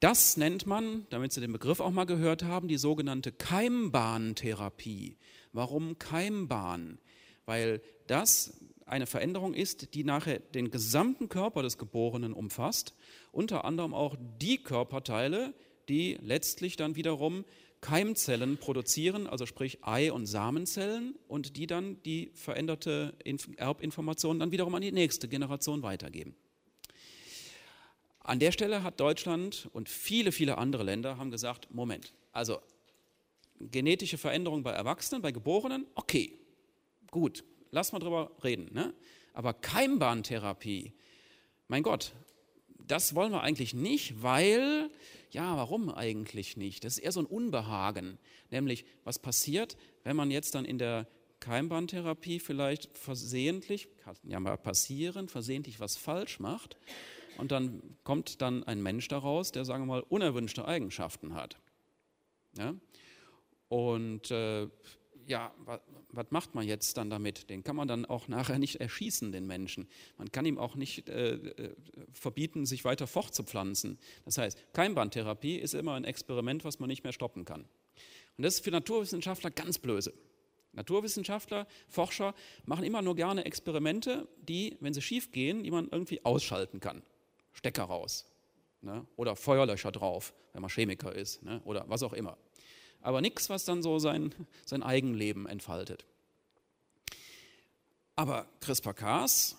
[0.00, 5.16] Das nennt man, damit Sie den Begriff auch mal gehört haben, die sogenannte Keimbahntherapie.
[5.52, 6.98] Warum Keimbahn?
[7.46, 12.94] Weil das eine Veränderung ist, die nachher den gesamten Körper des Geborenen umfasst,
[13.32, 15.54] unter anderem auch die Körperteile,
[15.88, 17.44] die letztlich dann wiederum
[17.80, 23.14] Keimzellen produzieren, also sprich Ei- und Samenzellen, und die dann die veränderte
[23.56, 26.34] Erbinformation dann wiederum an die nächste Generation weitergeben.
[28.26, 32.58] An der Stelle hat Deutschland und viele, viele andere Länder haben gesagt, Moment, also
[33.60, 36.36] genetische Veränderung bei Erwachsenen, bei Geborenen, okay,
[37.12, 38.74] gut, lass mal drüber reden.
[38.74, 38.92] Ne?
[39.32, 40.92] Aber Keimbahntherapie,
[41.68, 42.14] mein Gott,
[42.84, 44.90] das wollen wir eigentlich nicht, weil,
[45.30, 46.82] ja, warum eigentlich nicht?
[46.82, 48.18] Das ist eher so ein Unbehagen.
[48.50, 51.06] Nämlich, was passiert, wenn man jetzt dann in der
[51.38, 56.76] Keimbahntherapie vielleicht versehentlich, kann ja mal passieren, versehentlich was falsch macht
[57.38, 61.58] und dann kommt dann ein Mensch daraus, der, sagen wir mal, unerwünschte Eigenschaften hat.
[62.56, 62.74] Ja?
[63.68, 64.68] Und äh,
[65.26, 65.52] ja,
[66.10, 67.50] was, macht man jetzt dann damit?
[67.50, 69.88] Den kann man dann auch nachher nicht erschießen, den Menschen.
[70.18, 71.74] Man kann ihm auch nicht äh, äh,
[72.12, 73.98] verbieten, sich weiter fortzupflanzen.
[74.24, 77.62] Das heißt, Keimbahntherapie ist immer ein Experiment, was man nicht mehr stoppen kann.
[78.36, 80.12] Und das ist für Naturwissenschaftler ganz blöse.
[80.72, 82.34] Naturwissenschaftler, Forscher
[82.66, 87.02] machen immer nur gerne Experimente, die, wenn sie schief gehen, die man irgendwie ausschalten kann.
[87.56, 88.24] Stecker raus
[88.80, 89.04] ne?
[89.16, 91.60] oder Feuerlöscher drauf, wenn man Chemiker ist ne?
[91.64, 92.38] oder was auch immer
[93.06, 96.04] aber nichts, was dann so sein, sein Eigenleben entfaltet.
[98.16, 99.56] Aber CRISPR-Cas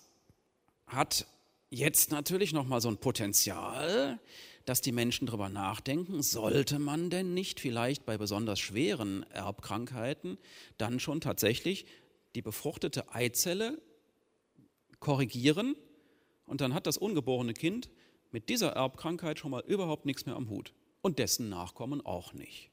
[0.85, 1.25] hat
[1.69, 4.19] jetzt natürlich nochmal so ein Potenzial,
[4.65, 10.37] dass die Menschen darüber nachdenken, sollte man denn nicht vielleicht bei besonders schweren Erbkrankheiten
[10.77, 11.85] dann schon tatsächlich
[12.35, 13.81] die befruchtete Eizelle
[14.99, 15.77] korrigieren
[16.47, 17.89] und dann hat das ungeborene Kind
[18.31, 22.71] mit dieser Erbkrankheit schon mal überhaupt nichts mehr am Hut und dessen Nachkommen auch nicht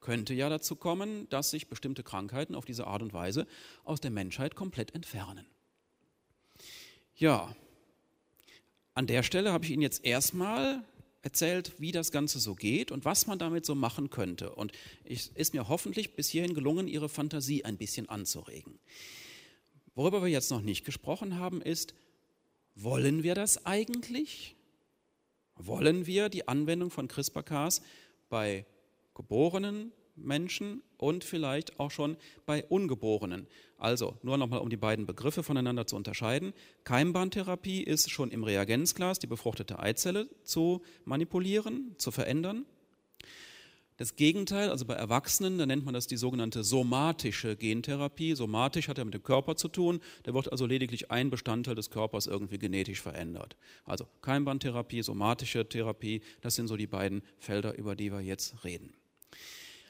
[0.00, 3.46] könnte ja dazu kommen, dass sich bestimmte Krankheiten auf diese Art und Weise
[3.84, 5.46] aus der Menschheit komplett entfernen.
[7.14, 7.54] Ja,
[8.94, 10.84] an der Stelle habe ich Ihnen jetzt erstmal
[11.22, 14.54] erzählt, wie das Ganze so geht und was man damit so machen könnte.
[14.54, 14.72] Und
[15.04, 18.78] es ist mir hoffentlich bis hierhin gelungen, Ihre Fantasie ein bisschen anzuregen.
[19.94, 21.94] Worüber wir jetzt noch nicht gesprochen haben, ist,
[22.82, 24.56] wollen wir das eigentlich?
[25.56, 27.82] Wollen wir die Anwendung von CRISPR-Cas
[28.28, 28.66] bei
[29.14, 33.46] geborenen Menschen und vielleicht auch schon bei Ungeborenen.
[33.76, 36.52] Also nur nochmal, um die beiden Begriffe voneinander zu unterscheiden.
[36.84, 42.66] Keimbahntherapie ist schon im Reagenzglas die befruchtete Eizelle zu manipulieren, zu verändern.
[43.98, 48.36] Das Gegenteil, also bei Erwachsenen, da nennt man das die sogenannte somatische Gentherapie.
[48.36, 51.90] Somatisch hat ja mit dem Körper zu tun, da wird also lediglich ein Bestandteil des
[51.90, 53.56] Körpers irgendwie genetisch verändert.
[53.84, 58.94] Also Keimbahntherapie, somatische Therapie, das sind so die beiden Felder, über die wir jetzt reden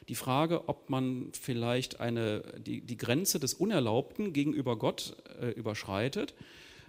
[0.07, 6.33] die Frage, ob man vielleicht eine, die, die Grenze des Unerlaubten gegenüber Gott äh, überschreitet,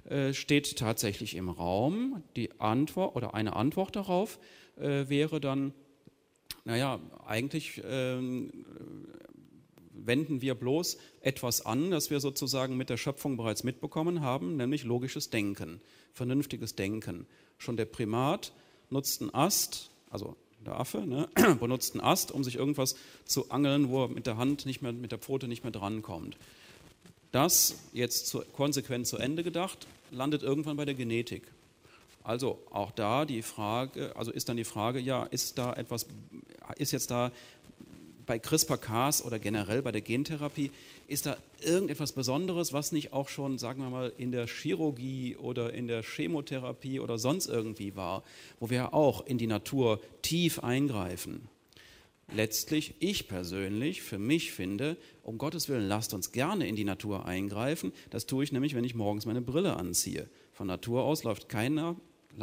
[0.05, 2.23] äh, steht tatsächlich im Raum.
[2.35, 4.39] Die Antwort oder eine Antwort darauf
[4.79, 5.75] äh, wäre dann,
[6.71, 8.53] naja, eigentlich ähm,
[9.93, 14.85] wenden wir bloß etwas an, das wir sozusagen mit der Schöpfung bereits mitbekommen haben, nämlich
[14.85, 15.81] logisches Denken,
[16.13, 17.27] vernünftiges Denken.
[17.59, 18.53] Schon der Primat
[18.89, 21.29] nutzt einen Ast, also der Affe, ne,
[21.59, 24.93] benutzt einen Ast, um sich irgendwas zu angeln, wo er mit der Hand nicht mehr,
[24.93, 26.37] mit der Pfote nicht mehr drankommt.
[27.33, 31.43] Das jetzt zu, konsequent zu Ende gedacht, landet irgendwann bei der Genetik.
[32.31, 36.07] Also auch da die Frage, also ist dann die Frage, ja, ist da etwas,
[36.77, 37.33] ist jetzt da
[38.25, 40.71] bei CRISPR-Cas oder generell bei der Gentherapie,
[41.09, 45.75] ist da irgendetwas Besonderes, was nicht auch schon, sagen wir mal, in der Chirurgie oder
[45.75, 48.23] in der Chemotherapie oder sonst irgendwie war,
[48.61, 51.49] wo wir auch in die Natur tief eingreifen?
[52.33, 57.27] Letztlich, ich persönlich, für mich finde, um Gottes Willen, lasst uns gerne in die Natur
[57.27, 57.93] eingreifen.
[58.11, 60.29] Das tue ich nämlich, wenn ich morgens meine Brille anziehe.
[60.53, 61.97] Von Natur aus läuft keiner,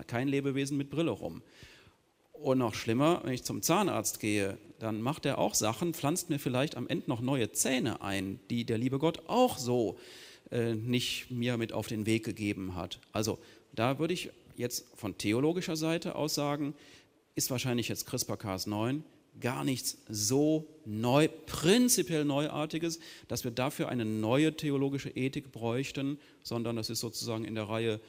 [0.07, 1.41] kein Lebewesen mit Brille rum.
[2.33, 6.37] Und noch schlimmer, wenn ich zum Zahnarzt gehe, dann macht er auch Sachen, pflanzt mir
[6.37, 9.97] vielleicht am Ende noch neue Zähne ein, die der liebe Gott auch so
[10.51, 12.99] äh, nicht mir mit auf den Weg gegeben hat.
[13.11, 13.39] Also
[13.73, 16.75] da würde ich jetzt von theologischer Seite aus sagen,
[17.35, 19.01] ist wahrscheinlich jetzt CRISPR-Cas9
[19.39, 26.75] gar nichts so neu, prinzipiell Neuartiges, dass wir dafür eine neue theologische Ethik bräuchten, sondern
[26.75, 27.99] das ist sozusagen in der Reihe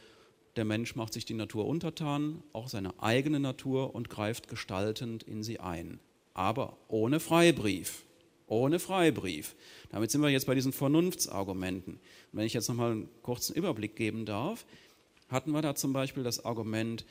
[0.59, 5.42] der Mensch macht sich die Natur untertan, auch seine eigene Natur und greift gestaltend in
[5.42, 6.01] sie ein.
[6.35, 8.05] Aber ohne Freibrief.
[8.49, 9.55] Ohne Freibrief.
[9.90, 11.94] Damit sind wir jetzt bei diesen Vernunftsargumenten.
[11.94, 12.01] Und
[12.33, 14.66] wenn ich jetzt nochmal einen kurzen Überblick geben darf,
[15.29, 17.05] hatten wir da zum Beispiel das Argument,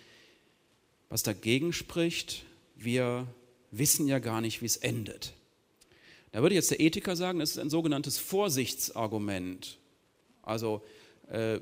[1.10, 2.44] was dagegen spricht,
[2.76, 3.28] wir
[3.72, 5.34] wissen ja gar nicht, wie es endet.
[6.32, 9.78] Da würde jetzt der Ethiker sagen, das ist ein sogenanntes Vorsichtsargument.
[10.42, 10.84] Also
[11.30, 11.60] äh,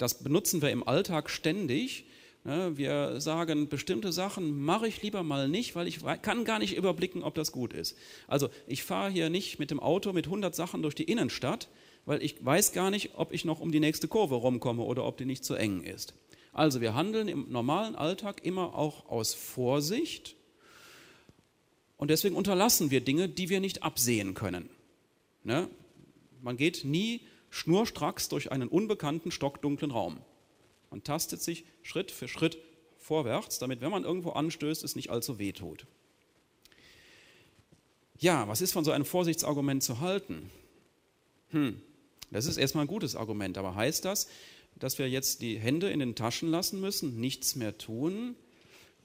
[0.00, 2.04] das benutzen wir im Alltag ständig.
[2.42, 6.74] Ne, wir sagen, bestimmte Sachen mache ich lieber mal nicht, weil ich kann gar nicht
[6.74, 7.98] überblicken, ob das gut ist.
[8.26, 11.68] Also ich fahre hier nicht mit dem Auto mit 100 Sachen durch die Innenstadt,
[12.06, 15.18] weil ich weiß gar nicht, ob ich noch um die nächste Kurve rumkomme oder ob
[15.18, 16.14] die nicht zu eng ist.
[16.54, 20.34] Also wir handeln im normalen Alltag immer auch aus Vorsicht
[21.98, 24.70] und deswegen unterlassen wir Dinge, die wir nicht absehen können.
[25.44, 25.68] Ne?
[26.40, 30.20] Man geht nie schnurstracks durch einen unbekannten, stockdunklen Raum.
[30.90, 32.58] Man tastet sich Schritt für Schritt
[32.98, 35.86] vorwärts, damit, wenn man irgendwo anstößt, es nicht allzu weh tut.
[38.18, 40.50] Ja, was ist von so einem Vorsichtsargument zu halten?
[41.50, 41.80] Hm,
[42.30, 44.28] das ist erstmal ein gutes Argument, aber heißt das,
[44.76, 48.36] dass wir jetzt die Hände in den Taschen lassen müssen, nichts mehr tun?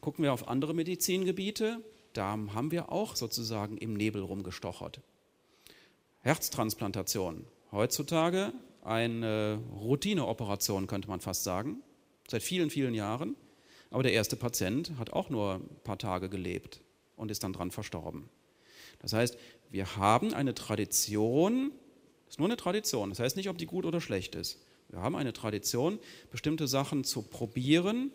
[0.01, 1.81] Gucken wir auf andere Medizingebiete,
[2.13, 5.01] da haben wir auch sozusagen im Nebel rumgestochert.
[6.21, 11.81] Herztransplantation, heutzutage eine Routineoperation, könnte man fast sagen,
[12.27, 13.35] seit vielen, vielen Jahren.
[13.91, 16.81] Aber der erste Patient hat auch nur ein paar Tage gelebt
[17.15, 18.29] und ist dann dran verstorben.
[18.99, 19.37] Das heißt,
[19.69, 21.71] wir haben eine Tradition,
[22.27, 24.59] ist nur eine Tradition, das heißt nicht, ob die gut oder schlecht ist.
[24.89, 25.99] Wir haben eine Tradition,
[26.31, 28.11] bestimmte Sachen zu probieren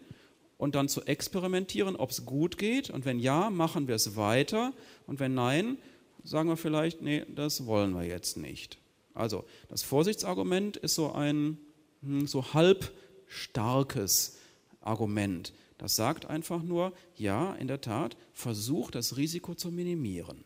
[0.57, 2.91] und dann zu experimentieren, ob es gut geht.
[2.91, 4.73] Und wenn ja, machen wir es weiter.
[5.07, 5.79] Und wenn nein,
[6.23, 8.80] sagen wir vielleicht, nee, das wollen wir jetzt nicht.
[9.21, 11.59] Also das Vorsichtsargument ist so ein
[12.03, 12.93] hm, so halb
[13.27, 14.39] starkes
[14.81, 15.53] Argument.
[15.79, 20.45] Das sagt einfach nur, ja, in der Tat, versuch das Risiko zu minimieren.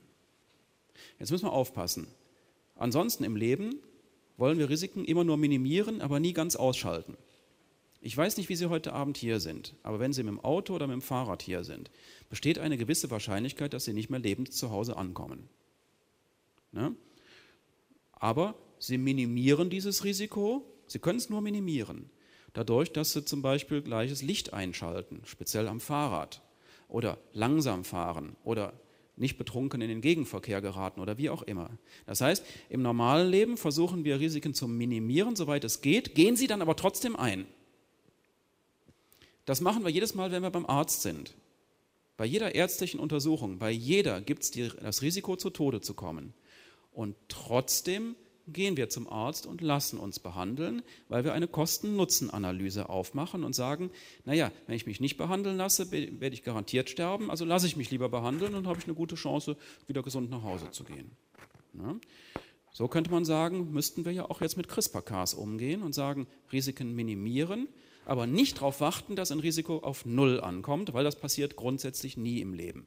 [1.18, 2.06] Jetzt müssen wir aufpassen.
[2.76, 3.76] Ansonsten im Leben
[4.36, 7.16] wollen wir Risiken immer nur minimieren, aber nie ganz ausschalten.
[8.00, 10.74] Ich weiß nicht, wie Sie heute Abend hier sind, aber wenn Sie mit dem Auto
[10.74, 11.90] oder mit dem Fahrrad hier sind,
[12.28, 15.48] besteht eine gewisse Wahrscheinlichkeit, dass Sie nicht mehr lebend zu Hause ankommen.
[16.72, 16.94] Ne?
[18.12, 18.54] Aber
[18.86, 22.10] Sie minimieren dieses Risiko, Sie können es nur minimieren,
[22.52, 26.42] dadurch, dass Sie zum Beispiel gleiches Licht einschalten, speziell am Fahrrad,
[26.86, 28.74] oder langsam fahren oder
[29.16, 31.70] nicht betrunken in den Gegenverkehr geraten oder wie auch immer.
[32.04, 36.46] Das heißt, im normalen Leben versuchen wir Risiken zu minimieren, soweit es geht, gehen sie
[36.46, 37.46] dann aber trotzdem ein.
[39.46, 41.32] Das machen wir jedes Mal, wenn wir beim Arzt sind.
[42.18, 46.34] Bei jeder ärztlichen Untersuchung, bei jeder gibt es das Risiko, zu Tode zu kommen.
[46.92, 48.14] Und trotzdem
[48.46, 53.90] gehen wir zum Arzt und lassen uns behandeln, weil wir eine Kosten-Nutzen-Analyse aufmachen und sagen,
[54.24, 57.90] naja, wenn ich mich nicht behandeln lasse, werde ich garantiert sterben, also lasse ich mich
[57.90, 61.10] lieber behandeln und habe ich eine gute Chance, wieder gesund nach Hause zu gehen.
[61.74, 61.96] Ja?
[62.72, 66.94] So könnte man sagen, müssten wir ja auch jetzt mit CRISPR-Cas umgehen und sagen, Risiken
[66.94, 67.68] minimieren,
[68.04, 72.40] aber nicht darauf warten, dass ein Risiko auf Null ankommt, weil das passiert grundsätzlich nie
[72.40, 72.86] im Leben.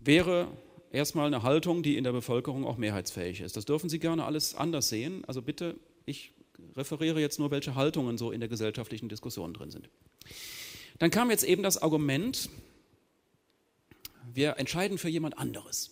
[0.00, 0.48] Wäre
[0.94, 3.56] erstmal eine Haltung, die in der Bevölkerung auch mehrheitsfähig ist.
[3.56, 5.24] Das dürfen Sie gerne alles anders sehen.
[5.26, 5.76] Also bitte,
[6.06, 6.32] ich
[6.76, 9.90] referiere jetzt nur, welche Haltungen so in der gesellschaftlichen Diskussion drin sind.
[10.98, 12.48] Dann kam jetzt eben das Argument,
[14.32, 15.90] wir entscheiden für jemand anderes.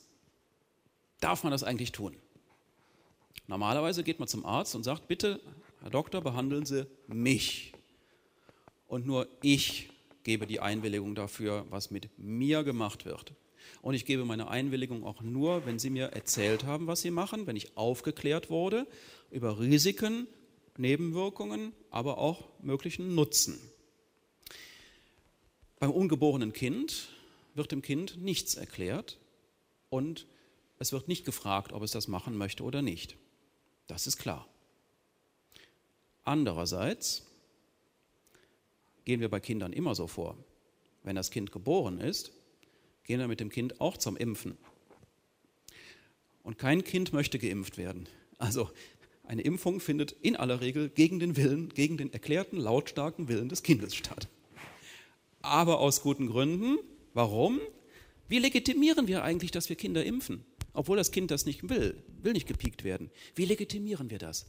[1.21, 2.17] Darf man das eigentlich tun?
[3.49, 5.41] Normalerweise geht man zum Arzt und sagt, bitte,
[5.83, 7.73] Herr Doktor, behandeln Sie mich.
[8.87, 9.91] Und nur ich
[10.23, 13.33] gebe die Einwilligung dafür, was mit mir gemacht wird.
[13.81, 17.47] Und ich gebe meine Einwilligung auch nur, wenn Sie mir erzählt haben, was Sie machen,
[17.47, 18.87] wenn ich aufgeklärt wurde
[19.31, 20.27] über Risiken,
[20.77, 23.59] Nebenwirkungen, aber auch möglichen Nutzen.
[25.79, 27.09] Beim ungeborenen Kind
[27.55, 29.19] wird dem Kind nichts erklärt
[29.91, 30.27] und
[30.79, 33.17] es wird nicht gefragt, ob es das machen möchte oder nicht.
[33.87, 34.49] Das ist klar.
[36.25, 37.27] Andererseits
[39.05, 40.37] gehen wir bei Kindern immer so vor.
[41.03, 42.33] Wenn das Kind geboren ist,
[43.05, 44.57] gehen wir mit dem Kind auch zum Impfen.
[46.43, 48.09] Und kein Kind möchte geimpft werden.
[48.39, 48.71] Also
[49.25, 53.63] eine Impfung findet in aller Regel gegen den Willen, gegen den erklärten lautstarken Willen des
[53.63, 54.29] Kindes statt.
[55.41, 56.79] Aber aus guten Gründen.
[57.15, 57.61] Warum?
[58.29, 60.45] Wie legitimieren wir eigentlich, dass wir Kinder impfen?
[60.73, 63.11] Obwohl das Kind das nicht will, will nicht gepiekt werden.
[63.35, 64.47] Wie legitimieren wir das?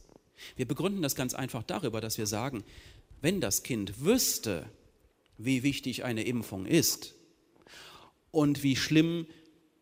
[0.56, 2.64] Wir begründen das ganz einfach darüber, dass wir sagen,
[3.20, 4.68] wenn das Kind wüsste,
[5.38, 7.14] wie wichtig eine Impfung ist,
[8.34, 9.26] und wie schlimm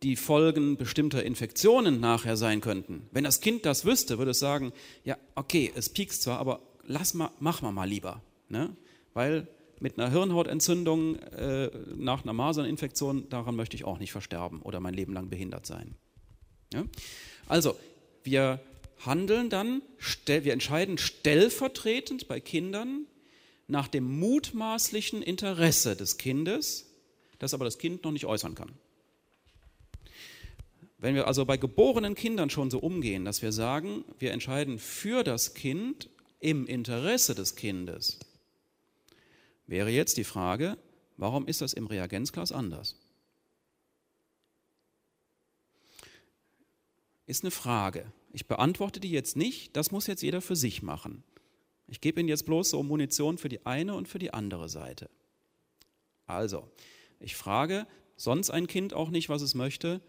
[0.03, 3.09] die Folgen bestimmter Infektionen nachher sein könnten.
[3.13, 4.73] Wenn das Kind das wüsste, würde es sagen,
[5.05, 8.21] ja, okay, es piekst zwar, aber lass mal, mach mal mal lieber.
[8.49, 8.77] Ne?
[9.15, 9.47] Weil
[9.79, 14.95] mit einer Hirnhautentzündung äh, nach einer Maserninfektion, daran möchte ich auch nicht versterben oder mein
[14.95, 15.95] Leben lang behindert sein.
[16.73, 16.85] Ja?
[17.47, 17.77] Also,
[18.25, 18.61] wir
[19.05, 19.83] handeln dann,
[20.27, 23.07] wir entscheiden stellvertretend bei Kindern
[23.67, 26.92] nach dem mutmaßlichen Interesse des Kindes
[27.43, 28.71] das aber das Kind noch nicht äußern kann.
[30.99, 35.25] Wenn wir also bei geborenen Kindern schon so umgehen, dass wir sagen, wir entscheiden für
[35.25, 38.21] das Kind im Interesse des Kindes,
[39.67, 40.79] wäre jetzt die Frage,
[41.17, 42.95] warum ist das im Reagenzglas anders?
[47.27, 48.13] Ist eine Frage.
[48.33, 51.25] Ich beantworte die jetzt nicht, das muss jetzt jeder für sich machen.
[51.89, 55.11] Ich gebe Ihnen jetzt bloß so Munition für die eine und für die andere Seite.
[56.27, 56.71] Also,
[57.23, 60.01] ich frage sonst ein Kind auch nicht, was es möchte,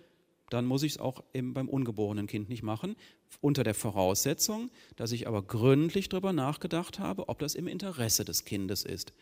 [0.49, 2.95] dann muss ich es auch beim ungeborenen Kind nicht machen,
[3.41, 8.45] unter der Voraussetzung, dass ich aber gründlich darüber nachgedacht habe, ob das im Interesse des
[8.45, 9.13] Kindes ist.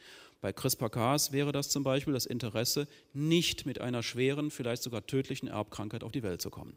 [0.42, 5.48] Bei CRISPR-Cas wäre das zum Beispiel das Interesse, nicht mit einer schweren, vielleicht sogar tödlichen
[5.48, 6.76] Erbkrankheit auf die Welt zu kommen.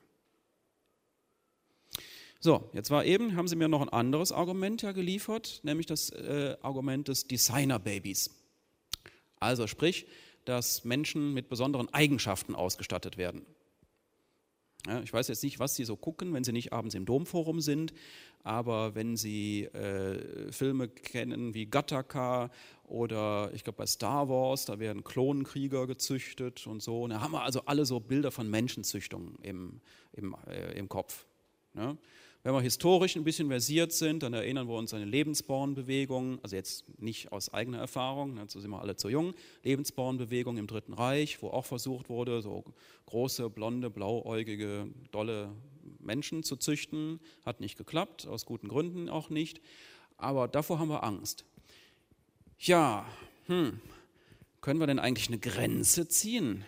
[2.39, 6.11] So, jetzt war eben, haben Sie mir noch ein anderes Argument ja geliefert, nämlich das
[6.11, 8.31] äh, Argument des Designer-Babys.
[9.41, 10.07] Also sprich,
[10.45, 13.45] dass Menschen mit besonderen Eigenschaften ausgestattet werden.
[14.87, 17.61] Ja, ich weiß jetzt nicht, was Sie so gucken, wenn Sie nicht abends im Domforum
[17.61, 17.95] sind,
[18.43, 22.51] aber wenn Sie äh, Filme kennen wie Gattaca
[22.85, 27.43] oder ich glaube bei Star Wars, da werden Klonkrieger gezüchtet und so, da haben wir
[27.43, 29.81] also alle so Bilder von Menschenzüchtung im,
[30.13, 31.27] im, äh, im Kopf.
[31.75, 31.97] Ja.
[32.45, 36.55] Wenn wir historisch ein bisschen versiert sind, dann erinnern wir uns an die Lebensbornbewegung, also
[36.55, 39.33] jetzt nicht aus eigener Erfahrung, dazu sind wir alle zu jung,
[39.63, 42.63] Lebensbornbewegung im Dritten Reich, wo auch versucht wurde, so
[43.07, 45.53] große, blonde, blauäugige, dolle
[46.01, 47.19] Menschen zu züchten.
[47.47, 49.63] Hat nicht geklappt, aus guten Gründen auch nicht.
[50.19, 51.47] Aber davor haben wir Angst.
[52.59, 53.07] Ja,
[53.47, 53.81] hm,
[54.61, 56.63] können wir denn eigentlich eine Grenze ziehen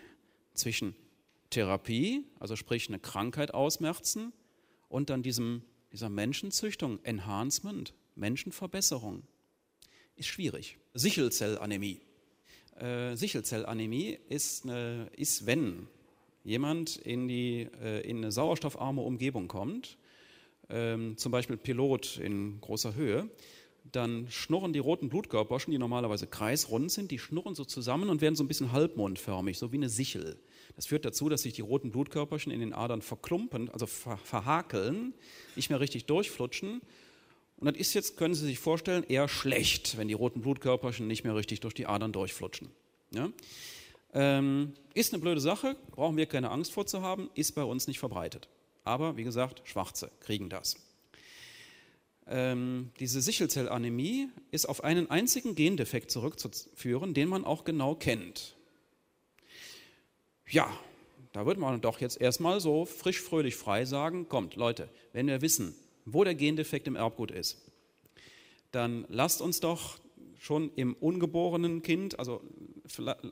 [0.55, 0.97] zwischen
[1.51, 4.33] Therapie, also sprich eine Krankheit ausmerzen,
[4.97, 5.61] und dann diesem,
[5.92, 9.24] dieser Menschenzüchtung, Enhancement, Menschenverbesserung.
[10.14, 10.78] Ist schwierig.
[10.94, 12.01] Sichelzellanämie.
[12.76, 15.86] Äh, Sichelzellanämie ist, eine, ist, wenn
[16.44, 19.99] jemand in, die, äh, in eine sauerstoffarme Umgebung kommt,
[20.70, 23.28] ähm, zum Beispiel Pilot in großer Höhe,
[23.92, 28.34] dann schnurren die roten Blutkörperchen, die normalerweise kreisrund sind, die schnurren so zusammen und werden
[28.34, 30.38] so ein bisschen halbmondförmig, so wie eine Sichel.
[30.75, 35.14] Das führt dazu, dass sich die roten Blutkörperchen in den Adern verklumpen, also verhakeln,
[35.55, 36.81] nicht mehr richtig durchflutschen.
[37.59, 41.25] Und das ist jetzt, können Sie sich vorstellen, eher schlecht, wenn die roten Blutkörperchen nicht
[41.25, 42.71] mehr richtig durch die Adern durchflutschen.
[43.12, 43.31] Ja?
[44.12, 47.87] Ähm, ist eine blöde Sache, brauchen wir keine Angst vor zu haben, ist bei uns
[47.87, 48.49] nicht verbreitet.
[48.85, 50.77] Aber wie gesagt, Schwarze kriegen das.
[52.29, 58.56] Ähm, diese Sichelzellanämie ist auf einen einzigen Gendefekt zurückzuführen, den man auch genau kennt.
[60.49, 60.72] Ja,
[61.32, 65.42] da würde man doch jetzt erstmal so frisch, fröhlich, frei sagen, kommt Leute, wenn wir
[65.42, 65.74] wissen,
[66.05, 67.59] wo der Gendefekt im Erbgut ist,
[68.70, 69.99] dann lasst uns doch
[70.38, 72.42] schon im ungeborenen Kind, also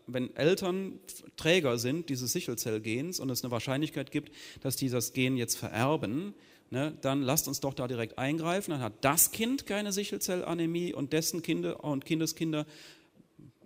[0.06, 0.98] wenn Eltern
[1.36, 6.34] Träger sind dieses Sichelzellgens und es eine Wahrscheinlichkeit gibt, dass die das Gen jetzt vererben,
[6.70, 8.72] ne, dann lasst uns doch da direkt eingreifen.
[8.72, 12.66] Dann hat das Kind keine Sichelzellanämie und dessen Kinder und Kindeskinder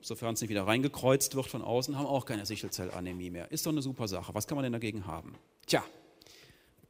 [0.00, 3.50] sofern es nicht wieder reingekreuzt wird von außen, haben auch keine Sichelzellanämie mehr.
[3.50, 4.34] Ist doch eine super Sache.
[4.34, 5.34] Was kann man denn dagegen haben?
[5.66, 5.84] Tja,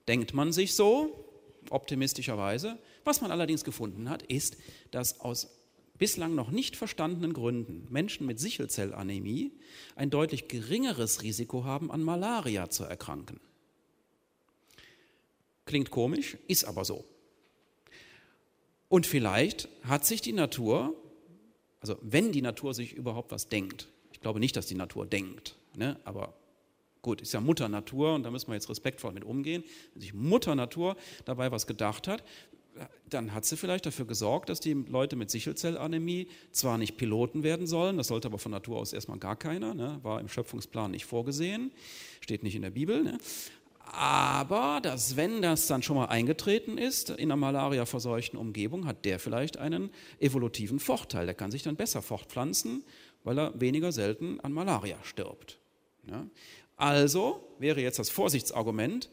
[0.07, 1.25] denkt man sich so,
[1.71, 2.79] optimistischerweise.
[3.05, 4.57] Was man allerdings gefunden hat, ist,
[4.91, 5.49] dass aus
[5.99, 9.53] bislang noch nicht verstandenen Gründen Menschen mit Sichelzellanämie
[9.97, 13.41] ein deutlich geringeres Risiko haben, an Malaria zu erkranken.
[15.67, 17.05] Klingt komisch, ist aber so.
[18.89, 20.95] Und vielleicht hat sich die Natur
[21.81, 25.57] also wenn die Natur sich überhaupt was denkt, ich glaube nicht, dass die Natur denkt,
[25.77, 25.99] ne?
[26.05, 26.35] aber
[27.03, 29.63] gut, ist ja Mutter Natur und da müssen wir jetzt respektvoll mit umgehen.
[29.95, 32.25] Wenn sich Mutter Natur dabei was gedacht hat,
[33.09, 37.67] dann hat sie vielleicht dafür gesorgt, dass die Leute mit Sichelzellanämie zwar nicht Piloten werden
[37.67, 39.99] sollen, das sollte aber von Natur aus erstmal gar keiner, ne?
[40.03, 41.73] war im Schöpfungsplan nicht vorgesehen,
[42.21, 43.19] steht nicht in der Bibel, ne?
[43.93, 49.19] Aber dass, wenn das dann schon mal eingetreten ist in einer malaria-verseuchten Umgebung, hat der
[49.19, 51.27] vielleicht einen evolutiven Vorteil.
[51.27, 52.85] Der kann sich dann besser fortpflanzen,
[53.25, 55.59] weil er weniger selten an Malaria stirbt.
[56.07, 56.27] Ja?
[56.77, 59.11] Also wäre jetzt das Vorsichtsargument,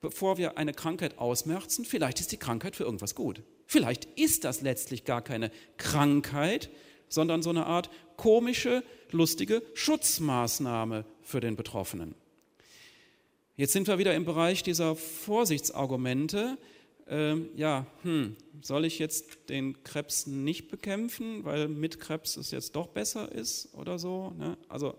[0.00, 3.42] bevor wir eine Krankheit ausmerzen, vielleicht ist die Krankheit für irgendwas gut.
[3.66, 6.70] Vielleicht ist das letztlich gar keine Krankheit,
[7.08, 12.14] sondern so eine Art komische, lustige Schutzmaßnahme für den Betroffenen.
[13.58, 16.58] Jetzt sind wir wieder im Bereich dieser Vorsichtsargumente.
[17.08, 22.76] Ähm, ja, hm, soll ich jetzt den Krebs nicht bekämpfen, weil mit Krebs es jetzt
[22.76, 24.34] doch besser ist oder so?
[24.36, 24.58] Ne?
[24.68, 24.94] Also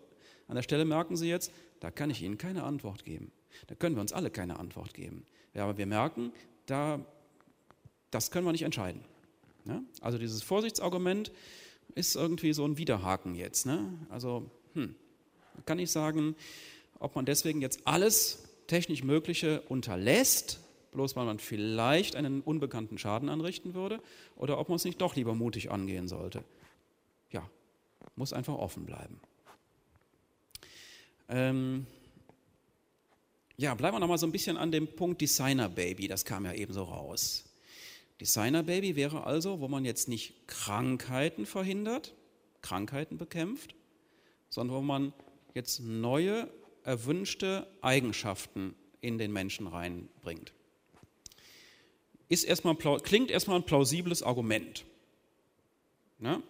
[0.48, 1.52] an der Stelle merken Sie jetzt,
[1.82, 3.32] da kann ich Ihnen keine Antwort geben.
[3.68, 5.28] Da können wir uns alle keine Antwort geben.
[5.54, 6.34] Ja, aber wir merken,
[6.66, 7.06] da,
[8.10, 9.02] das können wir nicht entscheiden.
[9.66, 9.84] Ne?
[10.02, 11.32] Also dieses Vorsichtsargument
[11.94, 13.68] ist irgendwie so ein Widerhaken jetzt.
[13.68, 13.88] Ne?
[14.10, 14.96] Also hm,
[15.68, 16.36] kann ich sagen,
[16.98, 20.60] ob man deswegen jetzt alles technisch Mögliche unterlässt,
[20.92, 24.02] bloß weil man vielleicht einen unbekannten Schaden anrichten würde,
[24.36, 26.44] oder ob man es nicht doch lieber mutig angehen sollte.
[27.32, 27.50] Ja,
[28.16, 29.20] muss einfach offen bleiben.
[31.30, 31.86] Ähm
[33.58, 36.54] ja, bleiben wir nochmal so ein bisschen an dem Punkt Designer Baby, das kam ja
[36.54, 37.44] eben so raus.
[38.22, 42.14] Designer Baby wäre also, wo man jetzt nicht Krankheiten verhindert,
[42.62, 43.76] Krankheiten bekämpft,
[44.50, 45.14] sondern wo man
[45.54, 46.50] jetzt neue
[46.88, 50.54] erwünschte Eigenschaften in den Menschen reinbringt.
[52.30, 54.86] Ist erstmal, klingt erstmal ein plausibles Argument.
[56.20, 56.42] Ja?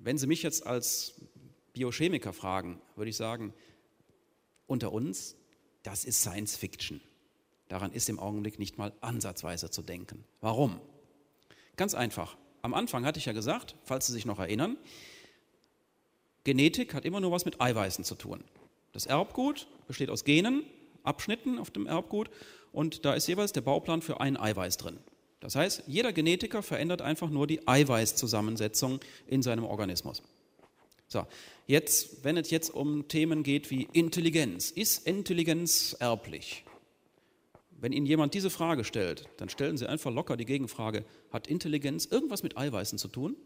[0.00, 1.20] Wenn Sie mich jetzt als
[1.74, 3.52] Biochemiker fragen, würde ich sagen,
[4.66, 5.36] unter uns,
[5.82, 7.02] das ist Science Fiction.
[7.68, 10.24] Daran ist im Augenblick nicht mal ansatzweise zu denken.
[10.40, 10.80] Warum?
[11.76, 12.36] Ganz einfach.
[12.62, 14.78] Am Anfang hatte ich ja gesagt, falls Sie sich noch erinnern,
[16.44, 18.42] Genetik hat immer nur was mit Eiweißen zu tun.
[18.92, 20.64] Das Erbgut besteht aus Genen,
[21.02, 22.30] Abschnitten auf dem Erbgut
[22.72, 24.98] und da ist jeweils der Bauplan für ein Eiweiß drin.
[25.40, 30.22] Das heißt, jeder Genetiker verändert einfach nur die Eiweißzusammensetzung in seinem Organismus.
[31.08, 31.26] So,
[31.66, 36.64] jetzt, wenn es jetzt um Themen geht wie Intelligenz, ist Intelligenz erblich?
[37.70, 42.06] Wenn Ihnen jemand diese Frage stellt, dann stellen Sie einfach locker die Gegenfrage, hat Intelligenz
[42.06, 43.36] irgendwas mit Eiweißen zu tun?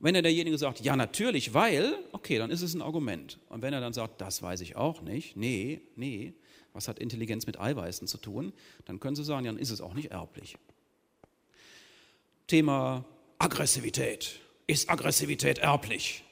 [0.00, 3.38] Und wenn er derjenige sagt, ja natürlich, weil, okay, dann ist es ein Argument.
[3.50, 6.32] Und wenn er dann sagt, das weiß ich auch nicht, nee, nee,
[6.72, 8.54] was hat Intelligenz mit Eiweißen zu tun,
[8.86, 10.56] dann können Sie sagen, ja, dann ist es auch nicht erblich.
[12.46, 13.04] Thema
[13.38, 14.40] Aggressivität.
[14.66, 16.24] Ist Aggressivität erblich?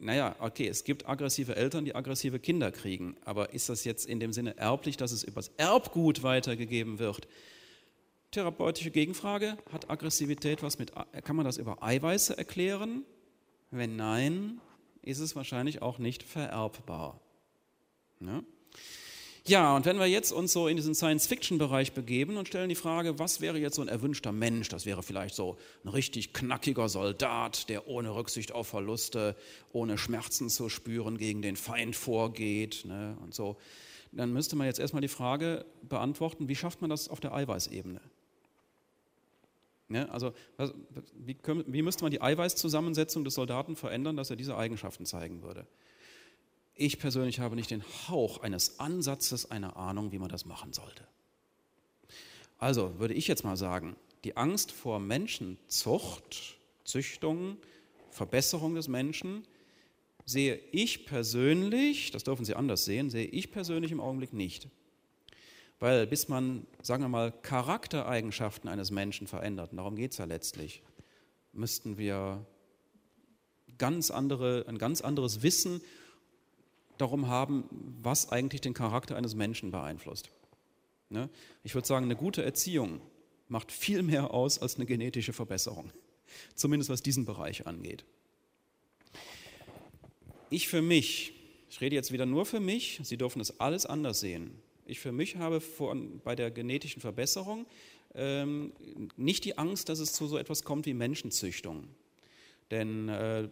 [0.00, 4.18] Naja, okay, es gibt aggressive Eltern, die aggressive Kinder kriegen, aber ist das jetzt in
[4.18, 7.28] dem Sinne erblich, dass es übers Erbgut weitergegeben wird?
[8.32, 13.04] Therapeutische Gegenfrage, hat Aggressivität was mit, kann man das über Eiweiße erklären?
[13.70, 14.58] Wenn nein,
[15.02, 17.20] ist es wahrscheinlich auch nicht vererbbar.
[18.20, 18.42] Ja?
[19.44, 23.18] Ja, und wenn wir jetzt uns so in diesen Science-Fiction-Bereich begeben und stellen die Frage,
[23.18, 24.70] was wäre jetzt so ein erwünschter Mensch?
[24.70, 29.36] Das wäre vielleicht so ein richtig knackiger Soldat, der ohne Rücksicht auf Verluste,
[29.72, 33.58] ohne Schmerzen zu spüren gegen den Feind vorgeht ne, und so.
[34.12, 38.00] Dann müsste man jetzt erstmal die Frage beantworten, wie schafft man das auf der Eiweißebene?
[39.94, 40.32] Ja, also
[41.14, 45.42] wie, können, wie müsste man die Eiweißzusammensetzung des Soldaten verändern, dass er diese Eigenschaften zeigen
[45.42, 45.66] würde?
[46.74, 51.06] Ich persönlich habe nicht den Hauch eines Ansatzes einer Ahnung, wie man das machen sollte.
[52.58, 57.56] Also würde ich jetzt mal sagen, die Angst vor Menschenzucht, Züchtung,
[58.10, 59.44] Verbesserung des Menschen
[60.24, 64.68] sehe ich persönlich, das dürfen Sie anders sehen, sehe ich persönlich im Augenblick nicht.
[65.82, 70.26] Weil bis man, sagen wir mal, Charaktereigenschaften eines Menschen verändert, und darum geht es ja
[70.26, 70.80] letztlich,
[71.52, 72.46] müssten wir
[73.78, 75.80] ganz andere, ein ganz anderes Wissen
[76.98, 77.64] darum haben,
[78.00, 80.30] was eigentlich den Charakter eines Menschen beeinflusst.
[81.08, 81.28] Ne?
[81.64, 83.00] Ich würde sagen, eine gute Erziehung
[83.48, 85.90] macht viel mehr aus als eine genetische Verbesserung,
[86.54, 88.04] zumindest was diesen Bereich angeht.
[90.48, 91.32] Ich für mich,
[91.68, 94.62] ich rede jetzt wieder nur für mich, Sie dürfen das alles anders sehen.
[94.84, 97.66] Ich für mich habe von, bei der genetischen Verbesserung
[98.14, 98.72] ähm,
[99.16, 101.88] nicht die Angst, dass es zu so etwas kommt wie Menschenzüchtung.
[102.70, 103.48] Denn äh,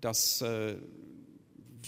[0.00, 0.76] das, äh,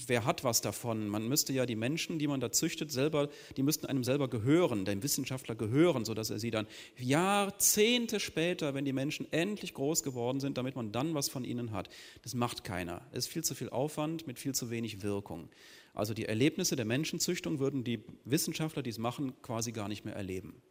[0.06, 1.08] wer hat was davon?
[1.08, 4.84] Man müsste ja die Menschen, die man da züchtet, selber, die müssten einem selber gehören,
[4.84, 6.66] dem Wissenschaftler gehören, sodass er sie dann
[6.98, 11.72] Jahrzehnte später, wenn die Menschen endlich groß geworden sind, damit man dann was von ihnen
[11.72, 11.88] hat.
[12.22, 13.02] Das macht keiner.
[13.12, 15.48] Es ist viel zu viel Aufwand mit viel zu wenig Wirkung.
[15.94, 20.14] Also die Erlebnisse der Menschenzüchtung würden die Wissenschaftler, die es machen, quasi gar nicht mehr
[20.14, 20.62] erleben.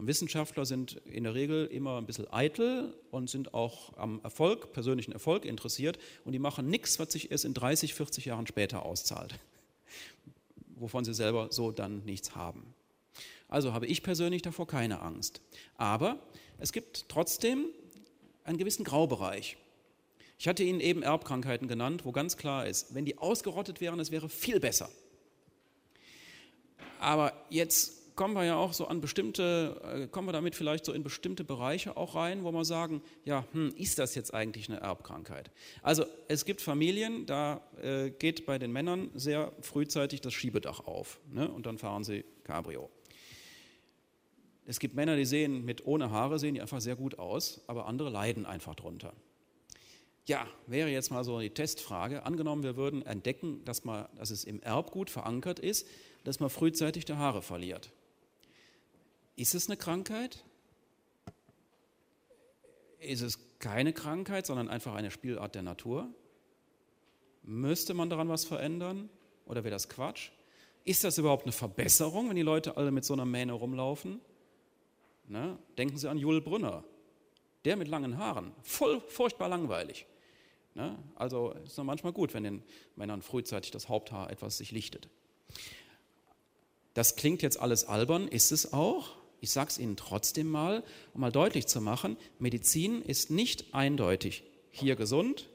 [0.00, 4.72] Und Wissenschaftler sind in der Regel immer ein bisschen eitel und sind auch am Erfolg,
[4.72, 8.86] persönlichen Erfolg interessiert und die machen nichts, was sich erst in 30, 40 Jahren später
[8.86, 9.38] auszahlt,
[10.76, 12.74] wovon sie selber so dann nichts haben.
[13.46, 15.42] Also habe ich persönlich davor keine Angst.
[15.76, 16.18] Aber
[16.58, 17.66] es gibt trotzdem
[18.44, 19.58] einen gewissen Graubereich.
[20.40, 24.10] Ich hatte Ihnen eben Erbkrankheiten genannt, wo ganz klar ist, wenn die ausgerottet wären, es
[24.10, 24.88] wäre viel besser.
[26.98, 30.94] Aber jetzt kommen wir ja auch so an bestimmte, äh, kommen wir damit vielleicht so
[30.94, 34.80] in bestimmte Bereiche auch rein, wo wir sagen, ja, hm, ist das jetzt eigentlich eine
[34.80, 35.50] Erbkrankheit?
[35.82, 41.20] Also es gibt Familien, da äh, geht bei den Männern sehr frühzeitig das Schiebedach auf
[41.30, 42.88] ne, und dann fahren sie Cabrio.
[44.64, 47.84] Es gibt Männer, die sehen mit ohne Haare, sehen die einfach sehr gut aus, aber
[47.84, 49.12] andere leiden einfach drunter.
[50.30, 52.22] Ja, wäre jetzt mal so die Testfrage.
[52.22, 55.88] Angenommen, wir würden entdecken, dass, man, dass es im Erbgut verankert ist,
[56.22, 57.90] dass man frühzeitig die Haare verliert.
[59.34, 60.44] Ist es eine Krankheit?
[63.00, 66.08] Ist es keine Krankheit, sondern einfach eine Spielart der Natur?
[67.42, 69.10] Müsste man daran was verändern?
[69.46, 70.30] Oder wäre das Quatsch?
[70.84, 74.20] Ist das überhaupt eine Verbesserung, wenn die Leute alle mit so einer Mähne rumlaufen?
[75.26, 75.58] Ne?
[75.76, 76.84] Denken Sie an Jule Brünner.
[77.64, 78.52] Der mit langen Haaren.
[78.62, 80.06] Voll furchtbar langweilig.
[80.74, 80.96] Ne?
[81.16, 82.62] Also ist es manchmal gut, wenn den
[82.96, 85.08] Männern frühzeitig das Haupthaar etwas sich lichtet.
[86.94, 89.16] Das klingt jetzt alles albern, ist es auch.
[89.40, 94.44] Ich sage es Ihnen trotzdem mal, um mal deutlich zu machen, Medizin ist nicht eindeutig.
[94.70, 95.48] Hier gesund,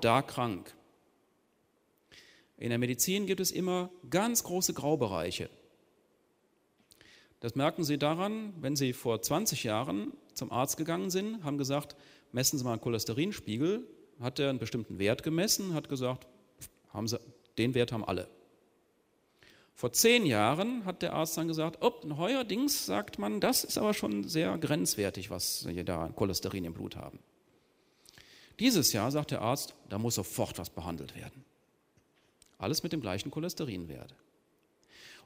[0.00, 0.74] da krank.
[2.56, 5.50] In der Medizin gibt es immer ganz große Graubereiche.
[7.40, 11.96] Das merken Sie daran, wenn Sie vor 20 Jahren zum Arzt gegangen sind, haben gesagt,
[12.30, 13.84] messen Sie mal einen Cholesterinspiegel,
[14.22, 16.26] hat er einen bestimmten Wert gemessen, hat gesagt,
[16.92, 17.18] haben sie,
[17.58, 18.28] den Wert haben alle.
[19.74, 23.94] Vor zehn Jahren hat der Arzt dann gesagt, oh, neuerdings sagt man, das ist aber
[23.94, 27.18] schon sehr grenzwertig, was Sie da Cholesterin im Blut haben.
[28.60, 31.44] Dieses Jahr sagt der Arzt, da muss sofort was behandelt werden.
[32.58, 34.14] Alles mit dem gleichen Cholesterinwert.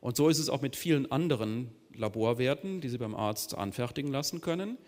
[0.01, 4.40] Und so ist es auch mit vielen anderen Laborwerten, die Sie beim Arzt anfertigen lassen
[4.40, 4.78] können.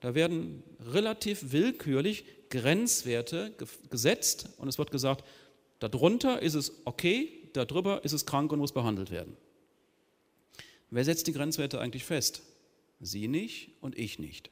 [0.00, 3.54] Da werden relativ willkürlich Grenzwerte
[3.90, 5.24] gesetzt und es wird gesagt,
[5.80, 9.36] darunter ist es okay, darüber ist es krank und muss behandelt werden.
[10.90, 12.42] Wer setzt die Grenzwerte eigentlich fest?
[13.00, 14.50] Sie nicht und ich nicht,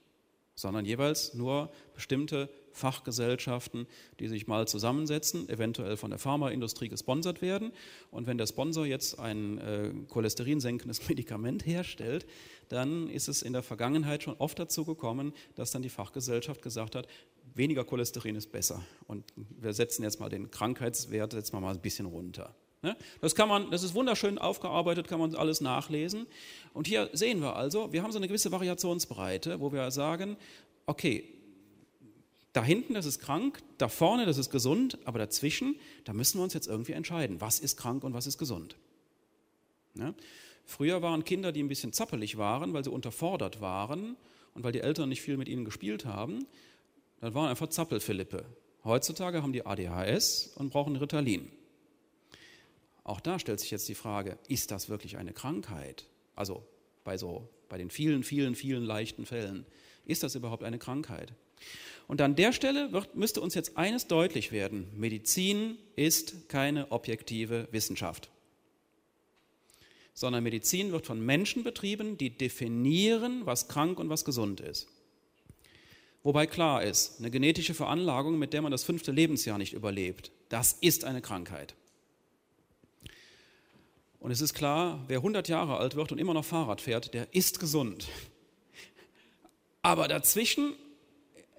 [0.54, 3.86] sondern jeweils nur bestimmte Fachgesellschaften,
[4.20, 7.72] die sich mal zusammensetzen, eventuell von der Pharmaindustrie gesponsert werden.
[8.10, 12.26] Und wenn der Sponsor jetzt ein äh, cholesterinsenkendes Medikament herstellt,
[12.68, 16.94] dann ist es in der Vergangenheit schon oft dazu gekommen, dass dann die Fachgesellschaft gesagt
[16.94, 17.06] hat,
[17.54, 18.84] weniger Cholesterin ist besser.
[19.06, 22.54] Und wir setzen jetzt mal den Krankheitswert, setzen wir mal ein bisschen runter.
[22.82, 22.96] Ne?
[23.20, 26.26] Das kann man, das ist wunderschön aufgearbeitet, kann man alles nachlesen.
[26.74, 30.36] Und hier sehen wir also, wir haben so eine gewisse Variationsbreite, wo wir sagen,
[30.86, 31.35] okay,
[32.56, 36.44] da hinten, das ist krank, da vorne, das ist gesund, aber dazwischen, da müssen wir
[36.44, 38.76] uns jetzt irgendwie entscheiden, was ist krank und was ist gesund.
[39.94, 40.14] Ja?
[40.64, 44.16] Früher waren Kinder, die ein bisschen zappelig waren, weil sie unterfordert waren
[44.54, 46.46] und weil die Eltern nicht viel mit ihnen gespielt haben,
[47.20, 48.44] dann waren einfach Zappelphilippe.
[48.84, 51.50] Heutzutage haben die ADHS und brauchen Ritalin.
[53.04, 56.06] Auch da stellt sich jetzt die Frage, ist das wirklich eine Krankheit?
[56.34, 56.66] Also
[57.04, 59.66] bei so bei den vielen, vielen, vielen leichten Fällen,
[60.04, 61.32] ist das überhaupt eine Krankheit?
[62.08, 64.88] Und an der Stelle wird, müsste uns jetzt eines deutlich werden.
[64.94, 68.30] Medizin ist keine objektive Wissenschaft,
[70.14, 74.88] sondern Medizin wird von Menschen betrieben, die definieren, was krank und was gesund ist.
[76.22, 80.72] Wobei klar ist, eine genetische Veranlagung, mit der man das fünfte Lebensjahr nicht überlebt, das
[80.72, 81.74] ist eine Krankheit.
[84.18, 87.32] Und es ist klar, wer 100 Jahre alt wird und immer noch Fahrrad fährt, der
[87.32, 88.08] ist gesund.
[89.82, 90.74] Aber dazwischen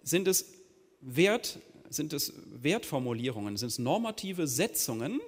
[0.07, 0.53] sind es,
[1.01, 5.19] Wert, sind es Wertformulierungen, sind es normative Setzungen,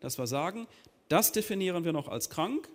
[0.00, 0.66] dass wir sagen,
[1.08, 2.68] das definieren wir noch als krank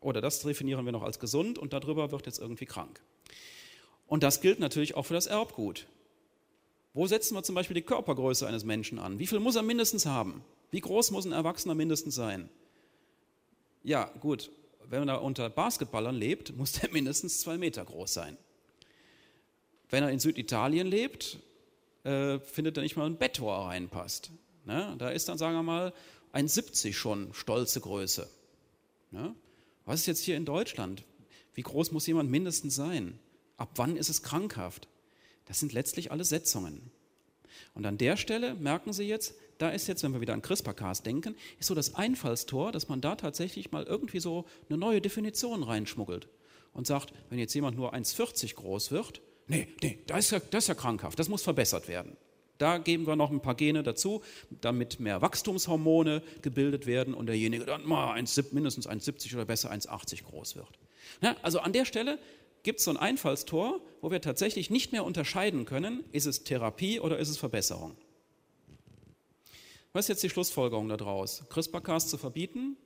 [0.00, 3.00] oder das definieren wir noch als gesund und darüber wird jetzt irgendwie krank.
[4.06, 5.86] Und das gilt natürlich auch für das Erbgut.
[6.94, 9.18] Wo setzen wir zum Beispiel die Körpergröße eines Menschen an?
[9.18, 10.44] Wie viel muss er mindestens haben?
[10.70, 12.48] Wie groß muss ein Erwachsener mindestens sein?
[13.82, 14.50] Ja, gut,
[14.88, 18.36] wenn er unter Basketballern lebt, muss der mindestens zwei Meter groß sein.
[19.90, 21.38] Wenn er in Süditalien lebt,
[22.04, 24.30] äh, findet er nicht mal ein Bett, wo er reinpasst.
[24.64, 24.94] Ne?
[24.98, 25.92] Da ist dann, sagen wir mal,
[26.32, 28.28] ein 70 schon stolze Größe.
[29.10, 29.34] Ne?
[29.84, 31.04] Was ist jetzt hier in Deutschland?
[31.54, 33.18] Wie groß muss jemand mindestens sein?
[33.56, 34.88] Ab wann ist es krankhaft?
[35.46, 36.90] Das sind letztlich alle Setzungen.
[37.74, 41.02] Und an der Stelle merken Sie jetzt, da ist jetzt, wenn wir wieder an CRISPR-Cas
[41.02, 45.62] denken, ist so das Einfallstor, dass man da tatsächlich mal irgendwie so eine neue Definition
[45.62, 46.28] reinschmuggelt
[46.74, 50.64] und sagt, wenn jetzt jemand nur 1,40 groß wird, nee, nee, das ist, ja, das
[50.64, 52.16] ist ja krankhaft, das muss verbessert werden.
[52.58, 54.22] Da geben wir noch ein paar Gene dazu,
[54.60, 60.24] damit mehr Wachstumshormone gebildet werden und derjenige dann mal 1, mindestens 1,70 oder besser 1,80
[60.24, 60.78] groß wird.
[61.20, 62.18] Na, also an der Stelle
[62.64, 66.98] gibt es so ein Einfallstor, wo wir tatsächlich nicht mehr unterscheiden können, ist es Therapie
[66.98, 67.96] oder ist es Verbesserung.
[69.92, 71.44] Was ist jetzt die Schlussfolgerung daraus?
[71.48, 72.76] CRISPR-Cas zu verbieten?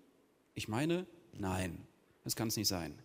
[0.55, 1.87] Ich meine, nein,
[2.25, 2.99] das kann es nicht sein.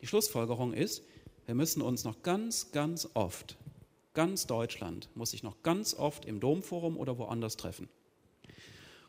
[0.00, 1.02] Die Schlussfolgerung ist,
[1.48, 3.56] wir müssen uns noch ganz, ganz oft,
[4.12, 7.88] ganz Deutschland muss sich noch ganz oft im Domforum oder woanders treffen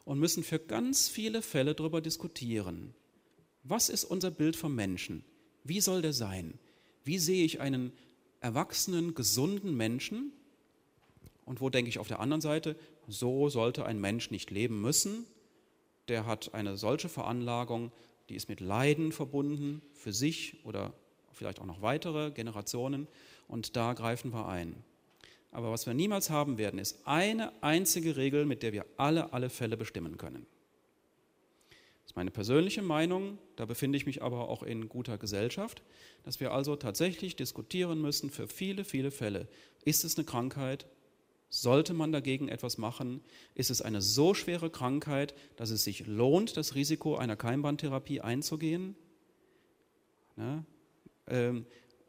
[0.06, 2.94] und müssen für ganz viele Fälle darüber diskutieren.
[3.64, 5.26] Was ist unser Bild vom Menschen?
[5.66, 6.58] Wie soll der sein?
[7.04, 7.92] Wie sehe ich einen
[8.40, 10.32] erwachsenen, gesunden Menschen?
[11.44, 15.26] Und wo denke ich auf der anderen Seite, so sollte ein Mensch nicht leben müssen.
[16.08, 17.92] Der hat eine solche Veranlagung,
[18.30, 20.94] die ist mit Leiden verbunden für sich oder
[21.40, 23.08] vielleicht auch noch weitere Generationen
[23.48, 24.76] und da greifen wir ein.
[25.52, 29.50] Aber was wir niemals haben werden, ist eine einzige Regel, mit der wir alle, alle
[29.50, 30.46] Fälle bestimmen können.
[32.04, 35.82] Das ist meine persönliche Meinung, da befinde ich mich aber auch in guter Gesellschaft,
[36.24, 39.48] dass wir also tatsächlich diskutieren müssen für viele, viele Fälle.
[39.86, 40.88] Ist es eine Krankheit?
[41.50, 43.22] Sollte man dagegen etwas machen?
[43.56, 48.96] Ist es eine so schwere Krankheit, dass es sich lohnt, das Risiko einer Keimbahntherapie einzugehen?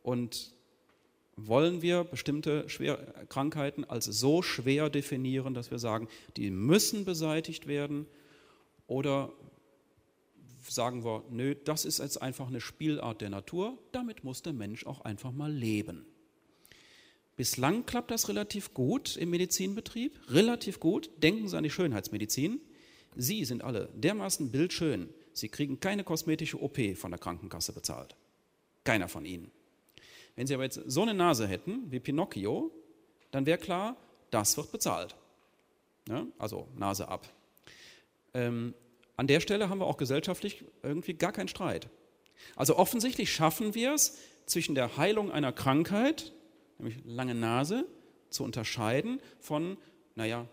[0.02, 0.54] Und
[1.36, 2.66] wollen wir bestimmte
[3.28, 8.06] Krankheiten als so schwer definieren, dass wir sagen, die müssen beseitigt werden?
[8.86, 9.32] Oder
[10.68, 14.84] sagen wir, nö, das ist jetzt einfach eine Spielart der Natur, damit muss der Mensch
[14.86, 16.04] auch einfach mal leben.
[17.36, 21.10] Bislang klappt das relativ gut im Medizinbetrieb, relativ gut.
[21.22, 22.60] Denken Sie an die Schönheitsmedizin.
[23.16, 28.14] Sie sind alle dermaßen bildschön, Sie kriegen keine kosmetische OP von der Krankenkasse bezahlt.
[28.84, 29.50] Keiner von Ihnen.
[30.36, 32.70] Wenn Sie aber jetzt so eine Nase hätten wie Pinocchio,
[33.30, 33.96] dann wäre klar,
[34.30, 35.16] das wird bezahlt.
[36.08, 37.28] Ja, also Nase ab.
[38.34, 38.74] Ähm,
[39.16, 41.88] an der Stelle haben wir auch gesellschaftlich irgendwie gar keinen Streit.
[42.56, 46.32] Also offensichtlich schaffen wir es, zwischen der Heilung einer Krankheit,
[46.78, 47.86] nämlich lange Nase,
[48.30, 49.76] zu unterscheiden von,
[50.14, 50.46] naja,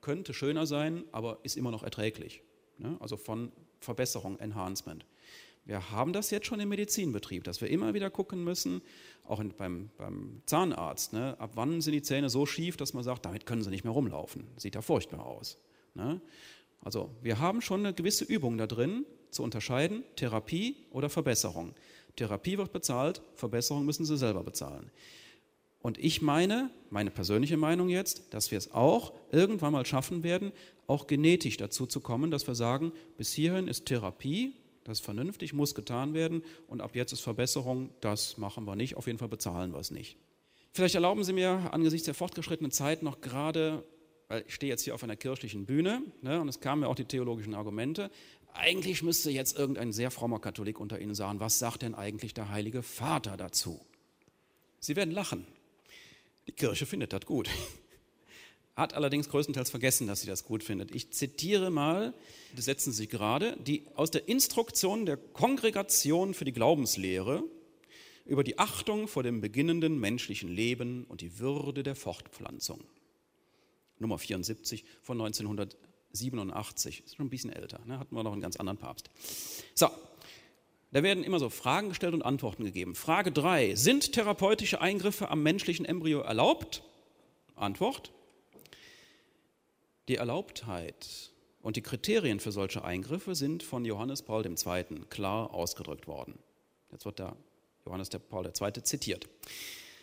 [0.00, 2.42] könnte schöner sein, aber ist immer noch erträglich.
[3.00, 5.04] Also von Verbesserung, Enhancement.
[5.64, 8.82] Wir haben das jetzt schon im Medizinbetrieb, dass wir immer wieder gucken müssen,
[9.24, 11.38] auch in, beim, beim, Zahnarzt, ne?
[11.38, 13.92] ab wann sind die Zähne so schief, dass man sagt, damit können sie nicht mehr
[13.92, 14.48] rumlaufen.
[14.56, 15.58] Sieht ja furchtbar aus.
[15.94, 16.20] Ne?
[16.80, 21.74] Also wir haben schon eine gewisse Übung da drin, zu unterscheiden, Therapie oder Verbesserung.
[22.16, 24.90] Therapie wird bezahlt, Verbesserung müssen sie selber bezahlen.
[25.80, 30.52] Und ich meine, meine persönliche Meinung jetzt, dass wir es auch irgendwann mal schaffen werden,
[30.86, 34.52] auch genetisch dazu zu kommen, dass wir sagen, bis hierhin ist Therapie,
[34.84, 38.96] das ist vernünftig, muss getan werden und ab jetzt ist Verbesserung, das machen wir nicht,
[38.96, 40.16] auf jeden Fall bezahlen wir es nicht.
[40.72, 43.84] Vielleicht erlauben Sie mir angesichts der fortgeschrittenen Zeit noch gerade,
[44.28, 46.94] weil ich stehe jetzt hier auf einer kirchlichen Bühne ne, und es kamen ja auch
[46.94, 48.10] die theologischen Argumente,
[48.54, 52.50] eigentlich müsste jetzt irgendein sehr frommer Katholik unter Ihnen sagen, was sagt denn eigentlich der
[52.50, 53.80] Heilige Vater dazu?
[54.78, 55.46] Sie werden lachen.
[56.46, 57.48] Die Kirche findet das gut.
[58.74, 60.94] Hat allerdings größtenteils vergessen, dass sie das gut findet.
[60.94, 62.14] Ich zitiere mal,
[62.56, 67.44] das setzen Sie gerade, die aus der Instruktion der Kongregation für die Glaubenslehre
[68.24, 72.82] über die Achtung vor dem beginnenden menschlichen Leben und die Würde der Fortpflanzung.
[73.98, 77.98] Nummer 74 von 1987, ist schon ein bisschen älter, ne?
[77.98, 79.10] hatten wir noch einen ganz anderen Papst.
[79.74, 79.88] So,
[80.92, 82.94] da werden immer so Fragen gestellt und Antworten gegeben.
[82.94, 83.74] Frage 3.
[83.74, 86.82] Sind therapeutische Eingriffe am menschlichen Embryo erlaubt?
[87.54, 88.12] Antwort.
[90.08, 91.30] Die Erlaubtheit
[91.60, 94.84] und die Kriterien für solche Eingriffe sind von Johannes Paul II.
[95.08, 96.38] klar ausgedrückt worden.
[96.90, 97.36] Jetzt wird da
[97.86, 98.82] Johannes Paul II.
[98.82, 99.28] zitiert.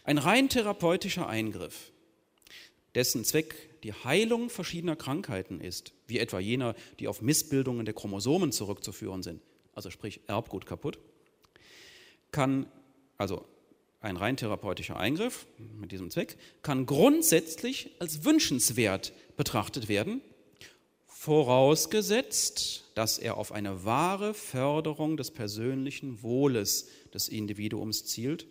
[0.05, 1.91] Ein rein therapeutischer Eingriff,
[2.95, 8.53] dessen Zweck die Heilung verschiedener Krankheiten ist, wie etwa jener, die auf Missbildungen der Chromosomen
[8.53, 9.41] zurückzuführen sind,
[9.73, 10.97] also sprich Erbgut kaputt,
[12.31, 12.67] kann,
[13.17, 13.45] also
[14.01, 20.21] ein rein therapeutischer Eingriff mit diesem Zweck, kann grundsätzlich als wünschenswert betrachtet werden,
[21.07, 28.47] vorausgesetzt, dass er auf eine wahre Förderung des persönlichen Wohles des Individuums zielt,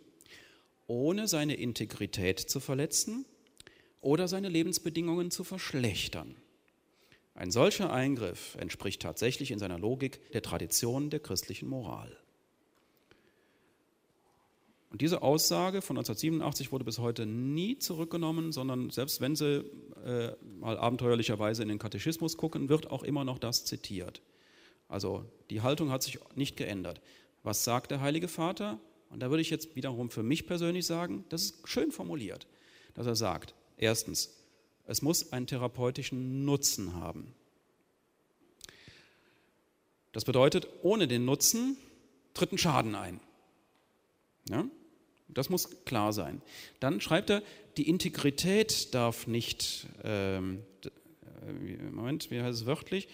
[0.86, 3.26] ohne seine Integrität zu verletzen
[4.00, 6.36] oder seine Lebensbedingungen zu verschlechtern.
[7.34, 12.16] Ein solcher Eingriff entspricht tatsächlich in seiner Logik der Tradition der christlichen Moral.
[14.90, 19.64] Und diese Aussage von 1987 wurde bis heute nie zurückgenommen, sondern selbst wenn Sie
[20.04, 24.22] äh, mal abenteuerlicherweise in den Katechismus gucken, wird auch immer noch das zitiert.
[24.88, 27.02] Also die Haltung hat sich nicht geändert.
[27.42, 28.80] Was sagt der Heilige Vater?
[29.10, 32.46] Und da würde ich jetzt wiederum für mich persönlich sagen, das ist schön formuliert,
[32.94, 34.34] dass er sagt, erstens,
[34.86, 37.34] es muss einen therapeutischen Nutzen haben.
[40.12, 41.76] Das bedeutet, ohne den Nutzen
[42.32, 43.20] tritt ein Schaden ein.
[44.48, 44.66] Ja?
[45.28, 46.42] Das muss klar sein.
[46.80, 47.42] Dann schreibt er,
[47.76, 50.62] die Integrität darf nicht, ähm,
[51.46, 53.08] äh, Moment, wie heißt es wörtlich?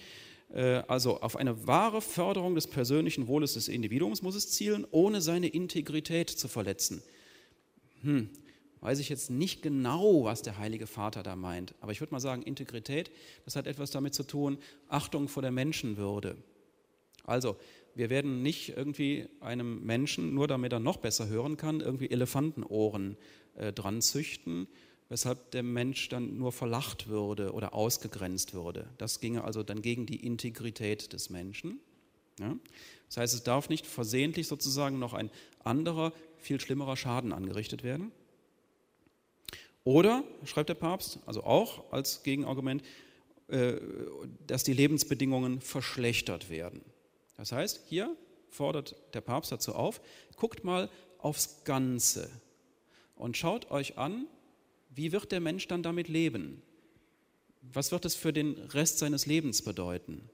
[0.53, 5.21] Äh, also auf eine wahre Förderung des persönlichen Wohles des Individuums muss es zielen, ohne
[5.21, 7.03] seine Integrität zu verletzen.
[8.03, 8.31] Hm,
[8.81, 11.75] weiß ich jetzt nicht genau, was der Heilige Vater da meint.
[11.81, 13.11] Aber ich würde mal sagen, Integrität,
[13.45, 14.59] das hat etwas damit zu tun,
[14.89, 16.37] Achtung vor der Menschenwürde.
[17.25, 17.57] Also,
[17.95, 23.17] wir werden nicht irgendwie einem Menschen, nur damit er noch besser hören kann, irgendwie Elefantenohren
[23.57, 24.67] äh, dran züchten,
[25.09, 28.89] weshalb der Mensch dann nur verlacht würde oder ausgegrenzt würde.
[28.99, 31.79] Das ginge also dann gegen die Integrität des Menschen.
[32.41, 32.57] Ja?
[33.09, 35.31] Das heißt, es darf nicht versehentlich sozusagen noch ein
[35.63, 38.11] anderer, viel schlimmerer Schaden angerichtet werden.
[39.85, 42.83] Oder, schreibt der Papst, also auch als Gegenargument,
[43.49, 43.75] äh,
[44.47, 46.81] dass die Lebensbedingungen verschlechtert werden.
[47.37, 48.17] Das heißt, hier
[48.49, 50.01] fordert der Papst dazu auf,
[50.37, 52.31] guckt mal aufs Ganze
[53.17, 54.27] und schaut euch an,
[54.95, 56.63] wie wird der Mensch dann damit leben?
[57.63, 60.29] Was wird es für den Rest seines Lebens bedeuten?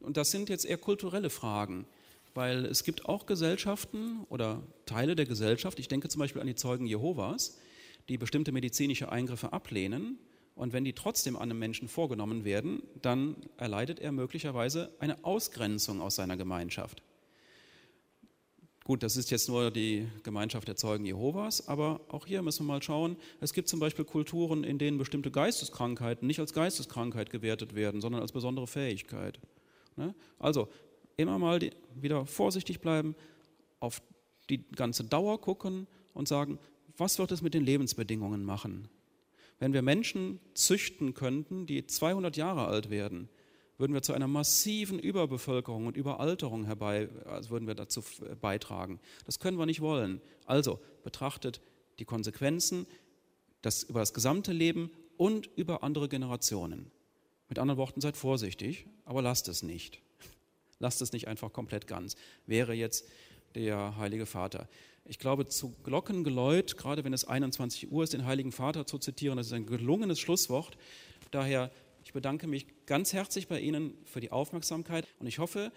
[0.00, 1.86] Und das sind jetzt eher kulturelle Fragen,
[2.34, 6.54] weil es gibt auch Gesellschaften oder Teile der Gesellschaft, ich denke zum Beispiel an die
[6.54, 7.58] Zeugen Jehovas,
[8.08, 10.18] die bestimmte medizinische Eingriffe ablehnen.
[10.58, 16.00] Und wenn die trotzdem an einem Menschen vorgenommen werden, dann erleidet er möglicherweise eine Ausgrenzung
[16.00, 17.00] aus seiner Gemeinschaft.
[18.82, 22.72] Gut, das ist jetzt nur die Gemeinschaft der Zeugen Jehovas, aber auch hier müssen wir
[22.72, 23.16] mal schauen.
[23.40, 28.20] Es gibt zum Beispiel Kulturen, in denen bestimmte Geisteskrankheiten nicht als Geisteskrankheit gewertet werden, sondern
[28.20, 29.38] als besondere Fähigkeit.
[29.94, 30.12] Ne?
[30.40, 30.68] Also,
[31.16, 31.60] immer mal
[31.94, 33.14] wieder vorsichtig bleiben,
[33.78, 34.02] auf
[34.50, 36.58] die ganze Dauer gucken und sagen,
[36.96, 38.88] was wird es mit den Lebensbedingungen machen?
[39.58, 43.28] Wenn wir Menschen züchten könnten, die 200 Jahre alt werden,
[43.78, 48.02] würden wir zu einer massiven Überbevölkerung und Überalterung herbei, also würden wir dazu
[48.40, 49.00] beitragen.
[49.24, 50.20] Das können wir nicht wollen.
[50.46, 51.60] Also betrachtet
[51.98, 52.86] die Konsequenzen
[53.62, 56.90] das, über das gesamte Leben und über andere Generationen.
[57.48, 60.00] Mit anderen Worten, seid vorsichtig, aber lasst es nicht.
[60.80, 62.14] Lasst es nicht einfach komplett ganz.
[62.46, 63.08] Wäre jetzt
[63.54, 64.68] der Heilige Vater.
[65.10, 69.38] Ich glaube, zu Glockengeläut, gerade wenn es 21 Uhr ist, den Heiligen Vater zu zitieren,
[69.38, 70.76] das ist ein gelungenes Schlusswort.
[71.30, 71.70] Daher,
[72.04, 75.72] ich bedanke mich ganz herzlich bei Ihnen für die Aufmerksamkeit und ich hoffe,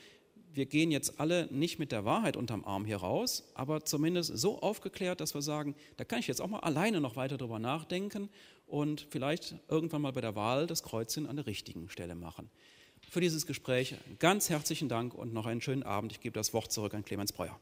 [0.53, 4.59] wir gehen jetzt alle nicht mit der Wahrheit unterm Arm hier raus, aber zumindest so
[4.59, 8.27] aufgeklärt, dass wir sagen, da kann ich jetzt auch mal alleine noch weiter drüber nachdenken
[8.67, 12.49] und vielleicht irgendwann mal bei der Wahl das Kreuzchen an der richtigen Stelle machen.
[13.09, 16.11] Für dieses Gespräch ganz herzlichen Dank und noch einen schönen Abend.
[16.11, 17.57] Ich gebe das Wort zurück an Clemens Breuer.